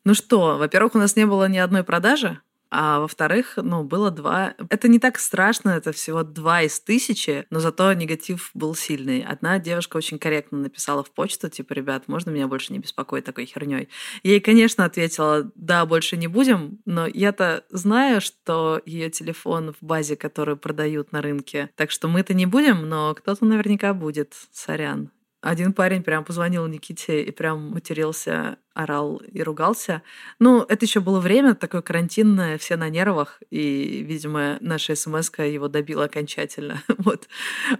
[0.05, 2.39] Ну что, во-первых, у нас не было ни одной продажи,
[2.71, 4.53] а во-вторых, ну, было два...
[4.69, 9.23] Это не так страшно, это всего два из тысячи, но зато негатив был сильный.
[9.23, 13.45] Одна девушка очень корректно написала в почту, типа, ребят, можно меня больше не беспокоить такой
[13.45, 13.89] херней?
[14.21, 20.15] Ей, конечно, ответила, да, больше не будем, но я-то знаю, что ее телефон в базе,
[20.15, 25.09] которую продают на рынке, так что мы-то не будем, но кто-то наверняка будет, сорян.
[25.41, 30.01] Один парень прям позвонил Никите и прям матерился, орал и ругался.
[30.37, 35.69] Ну, это еще было время такое карантинное, все на нервах, и, видимо, наша смс его
[35.69, 36.83] добила окончательно.
[36.97, 37.29] вот.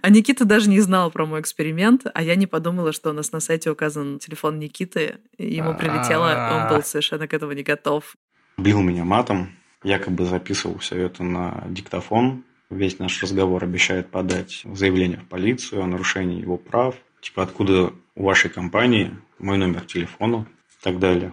[0.00, 3.30] А Никита даже не знал про мой эксперимент, а я не подумала, что у нас
[3.32, 8.16] на сайте указан телефон Никиты, и ему прилетело, он был совершенно к этому не готов.
[8.56, 9.50] Бил меня матом,
[9.82, 15.86] якобы записывал все это на диктофон, весь наш разговор обещает подать заявление в полицию о
[15.86, 20.46] нарушении его прав– типа, откуда у вашей компании мой номер телефона
[20.80, 21.32] и так далее.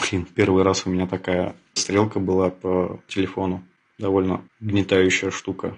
[0.00, 3.64] Блин, первый раз у меня такая стрелка была по телефону.
[3.98, 5.76] Довольно гнетающая штука.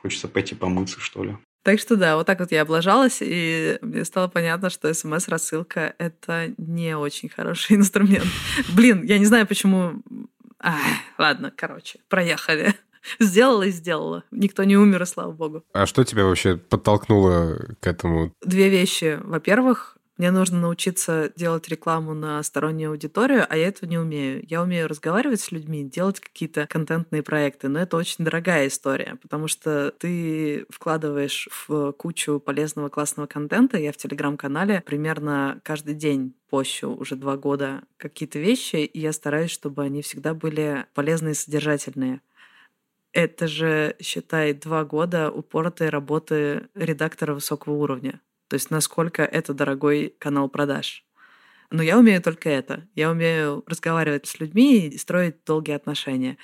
[0.00, 1.36] Хочется пойти помыться, что ли.
[1.62, 6.52] Так что да, вот так вот я облажалась, и мне стало понятно, что смс-рассылка— это
[6.58, 8.26] не очень хороший инструмент.
[8.74, 10.02] Блин, я не знаю, почему...
[10.58, 10.80] Ах,
[11.18, 12.74] ладно, короче, проехали.
[13.20, 14.24] Сделала и сделала.
[14.30, 15.64] Никто не умер, и слава богу.
[15.72, 18.32] А что тебя вообще подтолкнуло к этому?
[18.42, 19.18] Две вещи.
[19.22, 24.44] Во-первых, мне нужно научиться делать рекламу на стороннюю аудиторию, а я этого не умею.
[24.48, 29.48] Я умею разговаривать с людьми, делать какие-то контентные проекты, но это очень дорогая история, потому
[29.48, 33.78] что ты вкладываешь в кучу полезного классного контента.
[33.78, 39.50] Я в телеграм-канале примерно каждый день пощу уже два года какие-то вещи, и я стараюсь,
[39.50, 42.20] чтобы они всегда были полезные и содержательные.
[43.12, 48.20] Это же, считай, два года упоротой работы редактора высокого уровня.
[48.48, 51.04] То есть насколько это дорогой канал продаж.
[51.70, 52.86] Но я умею только это.
[52.94, 56.36] Я умею разговаривать с людьми и строить долгие отношения.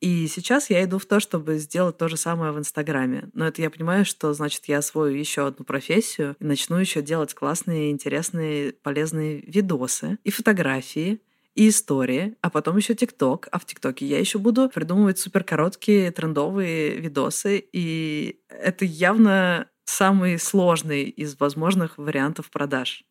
[0.00, 3.30] И сейчас я иду в то, чтобы сделать то же самое в Инстаграме.
[3.32, 7.34] Но это я понимаю, что значит я освою еще одну профессию и начну еще делать
[7.34, 11.20] классные, интересные, полезные видосы и фотографии,
[11.54, 13.48] и истории, а потом еще ТикТок.
[13.52, 17.64] А в ТикТоке я еще буду придумывать супер короткие трендовые видосы.
[17.72, 23.04] И это явно самый сложный из возможных вариантов продаж.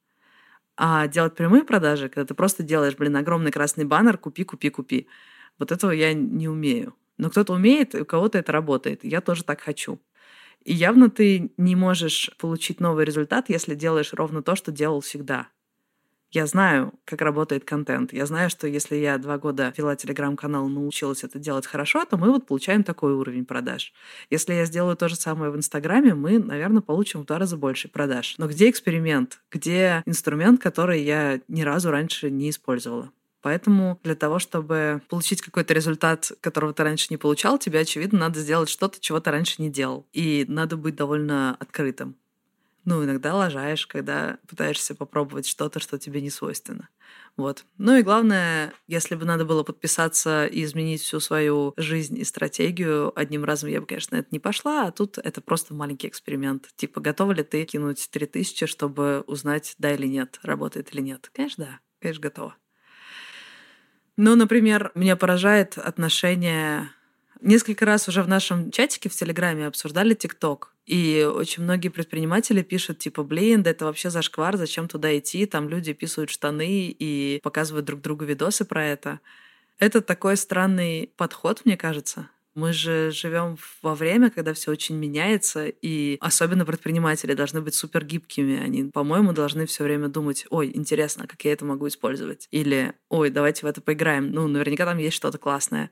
[0.76, 5.08] А делать прямые продажи, когда ты просто делаешь, блин, огромный красный баннер «Купи, купи, купи».
[5.60, 6.96] Вот этого я не умею.
[7.18, 9.04] Но кто-то умеет, у кого-то это работает.
[9.04, 10.02] Я тоже так хочу.
[10.66, 15.50] И явно ты не можешь получить новый результат, если делаешь ровно то, что делал всегда.
[16.34, 18.12] Я знаю, как работает контент.
[18.12, 22.32] Я знаю, что если я два года вела телеграм-канал, научилась это делать хорошо, то мы
[22.32, 23.94] вот получаем такой уровень продаж.
[24.32, 27.88] Если я сделаю то же самое в Инстаграме, мы, наверное, получим в два раза больше
[27.88, 28.34] продаж.
[28.40, 29.42] Но где эксперимент?
[29.52, 33.12] Где инструмент, который я ни разу раньше не использовала?
[33.44, 38.40] Поэтому для того, чтобы получить какой-то результат, которого ты раньше не получал, тебе, очевидно, надо
[38.40, 40.08] сделать что-то, чего ты раньше не делал.
[40.14, 42.16] И надо быть довольно открытым.
[42.86, 46.90] Ну, иногда лажаешь, когда пытаешься попробовать что-то, что тебе не свойственно.
[47.38, 47.66] Вот.
[47.78, 53.18] Ну и главное, если бы надо было подписаться и изменить всю свою жизнь и стратегию,
[53.18, 56.70] одним разом я бы, конечно, это не пошла, а тут это просто маленький эксперимент.
[56.76, 61.32] Типа, готова ли ты кинуть 3000, чтобы узнать, да или нет, работает или нет?
[61.34, 61.80] Конечно, да.
[62.00, 62.56] Конечно, готова.
[64.18, 66.90] Ну, например, меня поражает отношение...
[67.44, 70.74] Несколько раз уже в нашем чатике в Телеграме обсуждали ТикТок.
[70.86, 75.46] И очень многие предприниматели пишут, типа, блин, да это вообще зашквар, зачем туда идти?
[75.46, 79.20] Там люди писают штаны и показывают друг другу видосы про это.
[79.78, 82.30] Это такой странный подход, мне кажется.
[82.56, 88.06] Мы же живем во время, когда все очень меняется, и особенно предприниматели должны быть супер
[88.06, 88.58] гибкими.
[88.58, 92.48] Они, по-моему, должны все время думать, ой, интересно, как я это могу использовать.
[92.52, 94.32] Или, ой, давайте в это поиграем.
[94.32, 95.90] Ну, наверняка там есть что-то классное.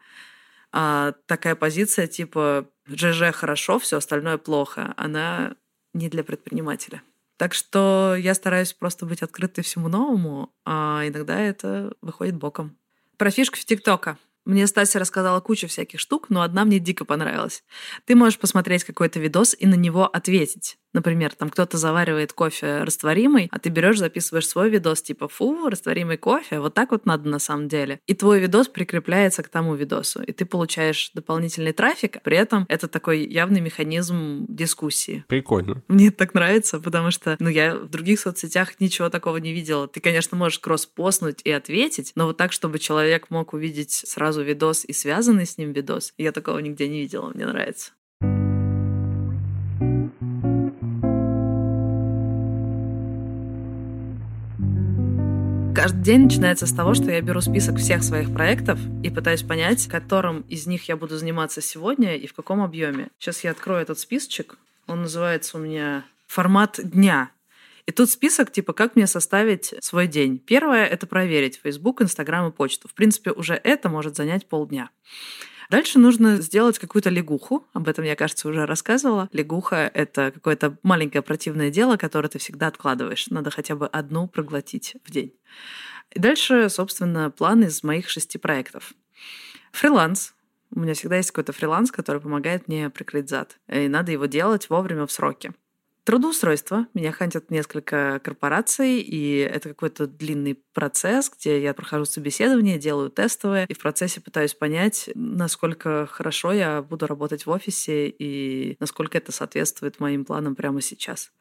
[0.72, 5.56] А такая позиция типа ЖЖ хорошо, все остальное плохо, она
[5.94, 7.02] не для предпринимателя.
[7.38, 12.78] Так что я стараюсь просто быть открытой всему новому, а иногда это выходит боком.
[13.18, 14.18] Про фишку в ТикТока.
[14.46, 17.64] Мне Стася рассказала кучу всяких штук, но одна мне дико понравилась.
[18.06, 20.78] Ты можешь посмотреть какой-то видос и на него ответить.
[20.94, 26.18] Например, там кто-то заваривает кофе растворимый, а ты берешь, записываешь свой видос, типа, фу, растворимый
[26.18, 28.00] кофе, вот так вот надо на самом деле.
[28.08, 32.88] И твой видос прикрепляется к тому видосу, и ты получаешь дополнительный трафик, при этом это
[32.88, 35.24] такой явный механизм дискуссии.
[35.28, 35.84] Прикольно.
[35.88, 39.88] Мне это так нравится, потому что, ну, я в других соцсетях ничего такого не видела.
[39.88, 44.86] Ты, конечно, можешь кросс-постнуть и ответить, но вот так, чтобы человек мог увидеть сразу видос
[44.86, 47.92] и связанный с ним видос, я такого нигде не видела, мне нравится.
[55.82, 59.88] Каждый день начинается с того, что я беру список всех своих проектов и пытаюсь понять,
[59.88, 63.08] которым из них я буду заниматься сегодня и в каком объеме.
[63.18, 64.60] Сейчас я открою этот списочек.
[64.86, 67.32] Он называется у меня «Формат дня».
[67.88, 70.38] И тут список, типа, как мне составить свой день.
[70.38, 72.88] Первое— это проверить Facebook, Instagram и почту.
[72.88, 74.92] В принципе, уже это может занять полдня.
[75.72, 77.66] Дальше нужно сделать какую-то лягуху.
[77.72, 79.30] Об этом я, кажется, уже рассказывала.
[79.32, 83.28] Лягуха— это какое-то маленькое противное дело, которое ты всегда откладываешь.
[83.28, 85.34] Надо хотя бы одну проглотить в день.
[86.10, 88.92] И дальше, собственно, план из моих шести проектов.
[89.72, 90.34] Фриланс.
[90.76, 93.58] У меня всегда есть какой-то фриланс, который помогает мне прикрыть зад.
[93.70, 95.54] И надо его делать вовремя в сроки.
[96.12, 96.88] Трудоустройство.
[96.94, 103.66] Меня хантят несколько корпораций, и это какой-то длинный процесс, где я прохожу собеседование, делаю тестовые,
[103.70, 109.32] и в процессе пытаюсь понять, насколько хорошо я буду работать в офисе и насколько это
[109.32, 111.32] соответствует моим планам прямо сейчас.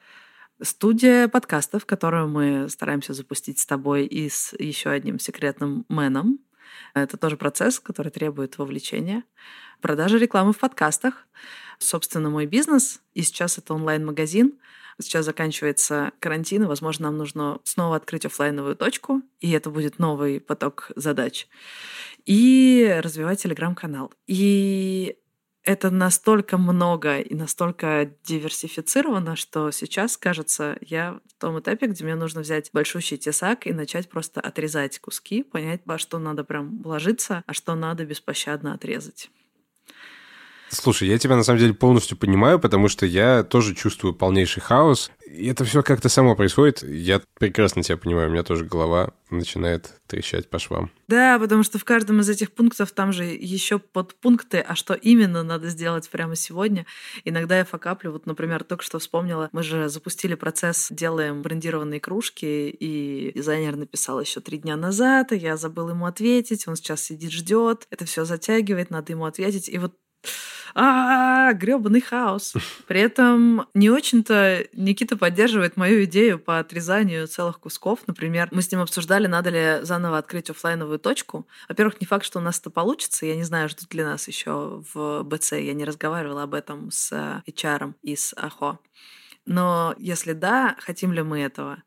[0.62, 6.38] Студия подкастов, которую мы стараемся запустить с тобой и с еще одним секретным меном.
[6.94, 9.24] Это тоже процесс, который требует вовлечения.
[9.80, 11.26] Продажа рекламы в подкастах
[11.80, 14.58] собственно, мой бизнес, и сейчас это онлайн-магазин.
[15.00, 20.40] Сейчас заканчивается карантин, и, возможно, нам нужно снова открыть офлайновую точку, и это будет новый
[20.40, 21.48] поток задач.
[22.26, 24.12] И развивать телеграм-канал.
[24.26, 25.16] И
[25.62, 32.14] это настолько много и настолько диверсифицировано, что сейчас, кажется, я в том этапе, где мне
[32.14, 37.42] нужно взять большущий тесак и начать просто отрезать куски, понять, во что надо прям вложиться,
[37.46, 39.30] а что надо беспощадно отрезать.
[40.72, 45.10] Слушай, я тебя на самом деле полностью понимаю, потому что я тоже чувствую полнейший хаос.
[45.28, 46.84] И это все как-то само происходит.
[46.84, 50.90] Я прекрасно тебя понимаю, у меня тоже голова начинает трещать по швам.
[51.08, 55.42] Да, потому что в каждом из этих пунктов там же еще подпункты, а что именно
[55.42, 56.86] надо сделать прямо сегодня.
[57.24, 58.12] Иногда я факаплю.
[58.12, 64.20] Вот, например, только что вспомнила, мы же запустили процесс, делаем брендированные кружки, и дизайнер написал
[64.20, 68.24] еще три дня назад, и я забыл ему ответить, он сейчас сидит, ждет, это все
[68.24, 69.68] затягивает, надо ему ответить.
[69.68, 69.94] И вот
[70.74, 72.54] а, гребаный хаос.
[72.86, 78.00] При этом не очень-то Никита поддерживает мою идею по отрезанию целых кусков.
[78.06, 81.46] Например, мы с ним обсуждали, надо ли заново открыть офлайновую точку.
[81.68, 83.26] Во-первых, не факт, что у нас это получится.
[83.26, 85.52] Я не знаю, ждут ли нас еще в БЦ.
[85.52, 88.78] Я не разговаривала об этом с HR и с АХО.
[89.46, 91.82] Но если да, хотим ли мы этого?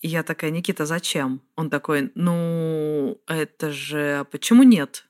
[0.00, 1.42] И я такая, Никита, зачем?
[1.54, 4.20] Он такой, ну, это же...
[4.20, 5.06] А почему нет?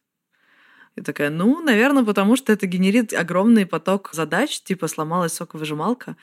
[0.97, 6.17] И такая, ну, наверное, потому что это генерит огромный поток задач, типа сломалась соковыжималка.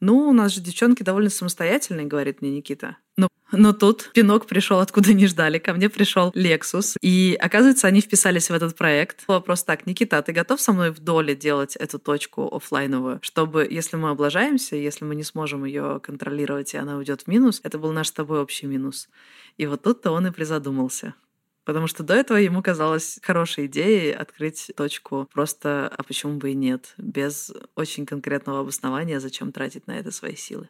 [0.00, 2.96] Ну, у нас же девчонки довольно самостоятельные, говорит мне Никита.
[3.16, 5.58] Но, но тут пинок пришел, откуда не ждали.
[5.58, 6.96] Ко мне пришел Lexus.
[7.00, 9.22] И оказывается, они вписались в этот проект.
[9.28, 13.66] Вопрос так, Никита, а ты готов со мной в доле делать эту точку офлайновую, чтобы,
[13.70, 17.78] если мы облажаемся, если мы не сможем ее контролировать, и она уйдет в минус, это
[17.78, 19.08] был наш с тобой общий минус.
[19.56, 21.14] И вот тут-то он и призадумался.
[21.64, 26.54] Потому что до этого ему казалось хорошей идеей открыть точку просто «а почему бы и
[26.54, 30.68] нет?» без очень конкретного обоснования, зачем тратить на это свои силы.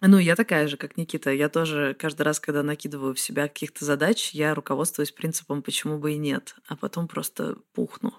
[0.00, 1.30] Ну, я такая же, как Никита.
[1.32, 6.12] Я тоже каждый раз, когда накидываю в себя каких-то задач, я руководствуюсь принципом «почему бы
[6.12, 8.12] и нет?», а потом просто пухну.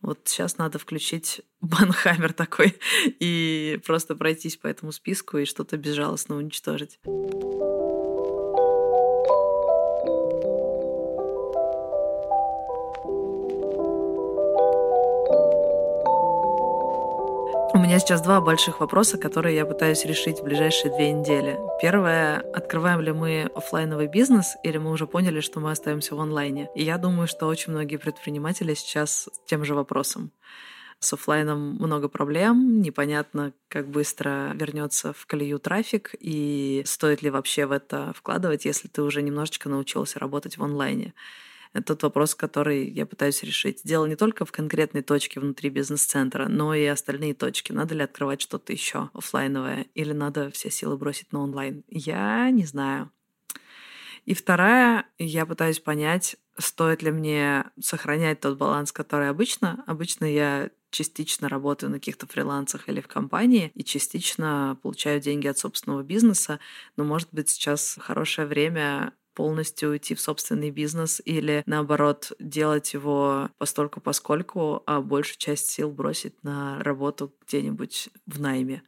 [0.00, 6.36] Вот сейчас надо включить банхаммер такой и просто пройтись по этому списку и что-то безжалостно
[6.36, 6.98] уничтожить.
[17.74, 21.58] У меня сейчас два больших вопроса, которые я пытаюсь решить в ближайшие две недели.
[21.80, 26.68] Первое, открываем ли мы офлайновый бизнес, или мы уже поняли, что мы остаемся в онлайне.
[26.74, 30.32] И я думаю, что очень многие предприниматели сейчас с тем же вопросом.
[30.98, 37.64] С офлайном много проблем, непонятно, как быстро вернется в колею трафик и стоит ли вообще
[37.64, 41.14] в это вкладывать, если ты уже немножечко научился работать в онлайне.
[41.72, 43.80] Это тот вопрос, который я пытаюсь решить.
[43.84, 47.72] Дело не только в конкретной точке внутри бизнес-центра, но и остальные точки.
[47.72, 51.82] Надо ли открывать что-то еще офлайновое или надо все силы бросить на онлайн?
[51.88, 53.10] Я не знаю.
[54.24, 59.82] И вторая, я пытаюсь понять, стоит ли мне сохранять тот баланс, который обычно.
[59.86, 65.58] Обычно я частично работаю на каких-то фрилансах или в компании и частично получаю деньги от
[65.58, 66.60] собственного бизнеса.
[66.96, 73.50] Но, может быть, сейчас хорошее время полностью уйти в собственный бизнес или, наоборот, делать его
[73.58, 78.82] постольку поскольку, а большую часть сил бросить на работу где-нибудь в найме.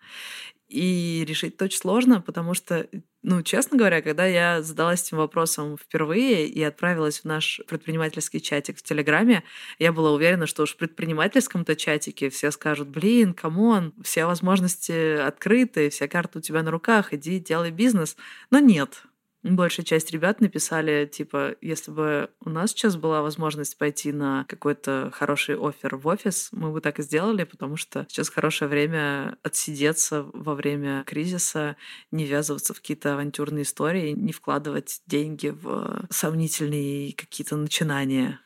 [0.68, 2.88] И решить это очень сложно, потому что,
[3.22, 8.78] ну, честно говоря, когда я задалась этим вопросом впервые и отправилась в наш предпринимательский чатик
[8.78, 9.45] в Телеграме,
[9.78, 15.18] я была уверена, что уж в предпринимательском-то чатике все скажут, блин, come on, все возможности
[15.18, 18.16] открыты, вся карта у тебя на руках, иди делай бизнес.
[18.51, 19.05] Но нет,
[19.45, 25.11] большая часть ребят написали, типа, если бы у нас сейчас была возможность пойти на какой-то
[25.12, 30.22] хороший offer в офис, мы бы так и сделали, потому что сейчас хорошее время отсидеться
[30.32, 31.76] во время кризиса,
[32.11, 38.40] не ввязываться в какие-то авантюрные истории, не вкладывать деньги в сомнительные какие-то начинания.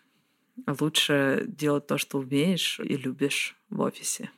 [0.80, 4.30] Лучше делать то, что умеешь и любишь в офисе.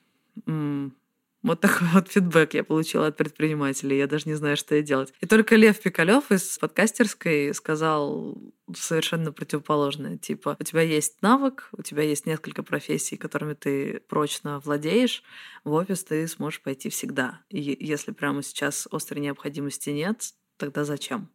[1.42, 3.96] Вот такой вот фидбэк я получила от предпринимателей.
[3.96, 5.14] Я даже не знаю, что и делать.
[5.20, 8.36] И только Лев Пикалев из подкастерской сказал
[8.76, 10.18] совершенно противоположное.
[10.18, 15.22] Типа, у тебя есть навык, у тебя есть несколько профессий, которыми ты прочно владеешь,
[15.64, 17.40] в офис ты сможешь пойти всегда.
[17.48, 21.30] И если прямо сейчас острой необходимости нет, тогда зачем?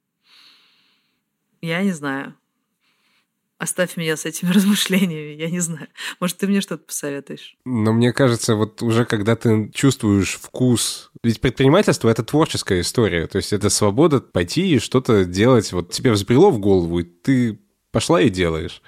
[1.61, 2.37] Я не знаю.
[3.57, 5.87] Оставь меня с этими размышлениями, я не знаю.
[6.19, 7.57] Может, ты мне что-то посоветуешь?
[7.65, 11.11] Но мне кажется, вот уже когда ты чувствуешь вкус...
[11.23, 13.27] Ведь предпринимательство— это творческая история.
[13.27, 15.71] То есть это свобода пойти и что-то делать.
[15.71, 17.59] Вот тебе взбрело в голову, и ты
[17.91, 18.81] пошла и делаешь.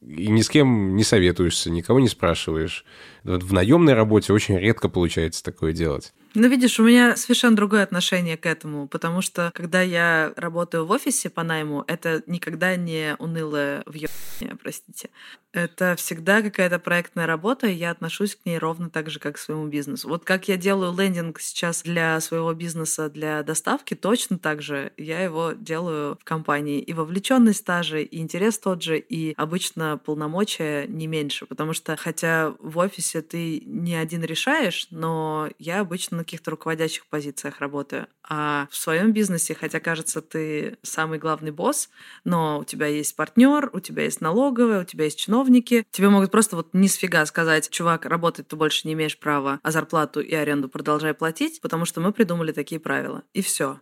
[0.00, 2.84] И ни с кем не советуешься, никого не спрашиваешь.
[3.24, 6.12] Вот в наемной работе очень редко получается такое делать.
[6.36, 10.90] Ну, видишь, у меня совершенно другое отношение к этому, потому что когда я работаю в
[10.90, 15.10] офисе по найму, это никогда не унылое въебание, простите.
[15.52, 19.38] Это всегда какая-то проектная работа, и я отношусь к ней ровно так же, как к
[19.38, 20.08] своему бизнесу.
[20.08, 25.20] Вот как я делаю лендинг сейчас для своего бизнеса, для доставки, точно так же я
[25.20, 26.80] его делаю в компании.
[26.80, 31.94] И вовлеченность та же, и интерес тот же, и обычно полномочия не меньше, потому что
[31.96, 38.06] хотя в офисе ты не один решаешь, но я обычно каких-то руководящих позициях работаю.
[38.28, 41.90] А в своем бизнесе, хотя кажется, ты самый главный босс,
[42.24, 46.30] но у тебя есть партнер, у тебя есть налоговая, у тебя есть чиновники, тебе могут
[46.30, 50.20] просто вот ни с фига сказать, чувак, работать ты больше не имеешь права, а зарплату
[50.20, 53.22] и аренду продолжай платить, потому что мы придумали такие правила.
[53.32, 53.80] И все.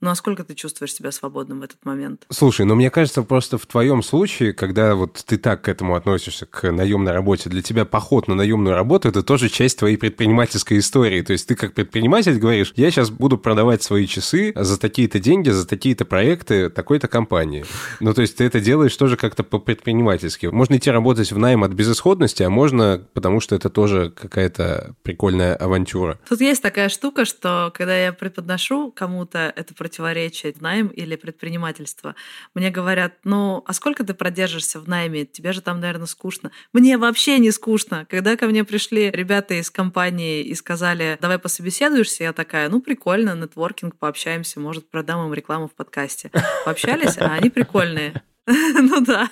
[0.00, 2.24] Ну а сколько ты чувствуешь себя свободным в этот момент?
[2.30, 6.46] Слушай, ну мне кажется, просто в твоем случае, когда вот ты так к этому относишься,
[6.46, 11.20] к наемной работе, для тебя поход на наемную работу это тоже часть твоей предпринимательской истории.
[11.20, 15.50] То есть ты как предприниматель говоришь, я сейчас буду продавать свои часы за такие-то деньги,
[15.50, 17.66] за такие-то проекты такой-то компании.
[18.00, 20.46] Ну то есть ты это делаешь тоже как-то по-предпринимательски.
[20.46, 25.54] Можно идти работать в найм от безысходности, а можно, потому что это тоже какая-то прикольная
[25.56, 26.18] авантюра.
[26.26, 32.14] Тут есть такая штука, что когда я преподношу кому-то это противоречие найм или предпринимательство.
[32.54, 35.24] Мне говорят, ну, а сколько ты продержишься в найме?
[35.24, 36.52] Тебе же там, наверное, скучно.
[36.72, 38.06] Мне вообще не скучно.
[38.08, 43.34] Когда ко мне пришли ребята из компании и сказали, давай пособеседуешься, я такая, ну, прикольно,
[43.34, 46.30] нетворкинг, пообщаемся, может, продам им рекламу в подкасте.
[46.64, 48.22] Пообщались, а они прикольные.
[48.82, 49.30] Ну да,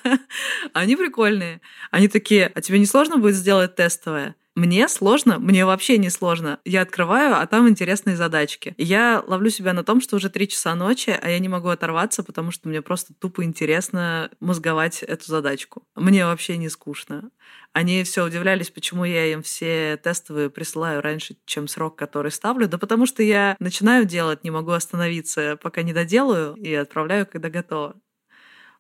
[0.75, 1.61] они прикольные.
[1.91, 4.37] Они такие, а тебе не сложно будет сделать тестовое?
[4.59, 6.59] Мне сложно, мне вообще не сложно.
[6.65, 8.75] Я открываю, а там интересные задачки.
[8.77, 12.25] я ловлю себя на том, что уже три часа ночи, а я не могу оторваться,
[12.25, 15.85] потому что мне просто тупо интересно мозговать эту задачку.
[15.95, 17.31] Мне вообще не скучно.
[17.73, 22.67] Они все удивлялись, почему я им все тестовые присылаю раньше, чем срок, который ставлю.
[22.67, 27.49] Да потому что я начинаю делать, не могу остановиться, пока не доделаю, и отправляю, когда
[27.49, 27.95] готово.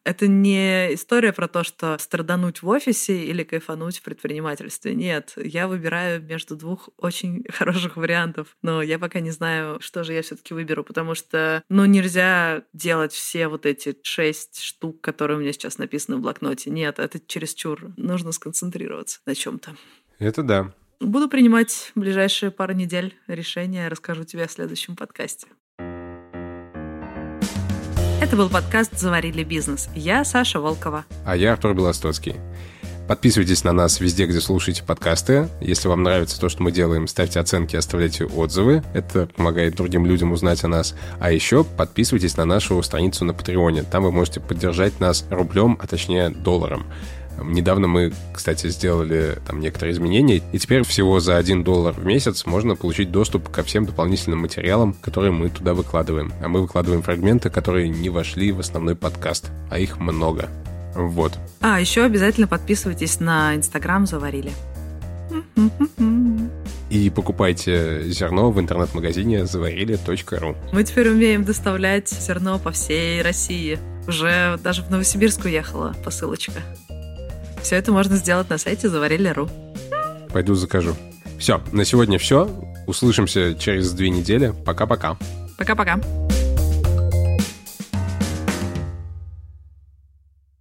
[0.05, 4.95] Это не история про то, что страдануть в офисе или кайфануть в предпринимательстве.
[4.95, 10.15] Нет, я выбираю между двух очень хороших вариантов, но я пока не знаю, что же
[10.15, 15.37] я все таки выберу, потому что, ну, нельзя делать все вот эти шесть штук, которые
[15.37, 16.71] у меня сейчас написаны в блокноте.
[16.71, 17.93] Нет, это чересчур.
[17.97, 19.77] Нужно сконцентрироваться на чем то
[20.19, 20.73] Это да.
[21.01, 25.47] Буду принимать в ближайшие пару недель решения, расскажу тебе в следующем подкасте.
[28.21, 29.89] Это был подкаст «Заварили бизнес».
[29.95, 31.05] Я Саша Волкова.
[31.25, 32.35] А я Артур Белостоцкий.
[33.07, 35.49] Подписывайтесь на нас везде, где слушаете подкасты.
[35.61, 38.83] Если вам нравится то, что мы делаем, ставьте оценки, оставляйте отзывы.
[38.93, 40.97] Это помогает другим людям узнать о нас.
[41.21, 43.85] А еще подписывайтесь на нашу страницу на Патреоне.
[43.85, 46.87] Там вы можете поддержать нас рублем, а точнее долларом.
[47.43, 52.47] Недавно мы, кстати, сделали там некоторые изменения, и теперь всего за 1 доллар в месяц
[52.47, 56.33] можно получить доступ ко всем дополнительным материалам, которые мы туда выкладываем.
[56.43, 60.49] А мы выкладываем фрагменты, которые не вошли в основной подкаст, а их много.
[60.95, 61.39] Вот.
[61.61, 64.53] А, еще обязательно подписывайтесь на Инстаграм «Заварили».
[66.91, 70.57] И покупайте зерно в интернет-магазине заварили.ру.
[70.73, 73.79] Мы теперь умеем доставлять зерно по всей России.
[74.07, 76.63] Уже даже в Новосибирск уехала посылочка.
[77.63, 79.49] Все это можно сделать на сайте заварили.ру.
[80.33, 80.95] Пойду закажу.
[81.39, 82.51] Все, на сегодня все.
[82.87, 84.53] Услышимся через две недели.
[84.65, 85.17] Пока-пока.
[85.57, 86.01] Пока-пока.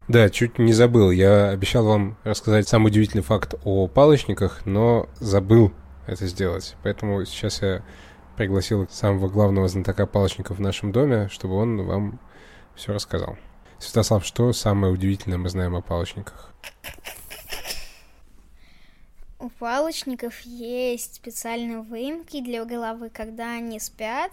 [0.07, 1.11] Да, чуть не забыл.
[1.11, 5.73] Я обещал вам рассказать самый удивительный факт о палочниках, но забыл
[6.05, 6.75] это сделать.
[6.83, 7.83] Поэтому сейчас я
[8.37, 12.19] пригласил самого главного знатока палочников в нашем доме, чтобы он вам
[12.75, 13.37] все рассказал.
[13.79, 16.53] Святослав, что самое удивительное мы знаем о палочниках?
[19.39, 24.31] У палочников есть специальные выемки для головы, когда они спят.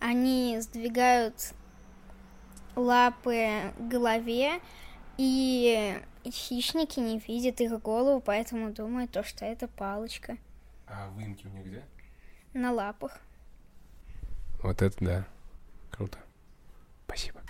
[0.00, 1.54] Они сдвигают
[2.74, 4.60] лапы к голове,
[5.16, 10.36] и хищники не видят их голову, поэтому думают, то, что это палочка.
[10.86, 11.84] А выемки у них где?
[12.52, 13.20] На лапах.
[14.62, 15.26] Вот это да.
[15.90, 16.18] Круто.
[17.06, 17.40] Спасибо.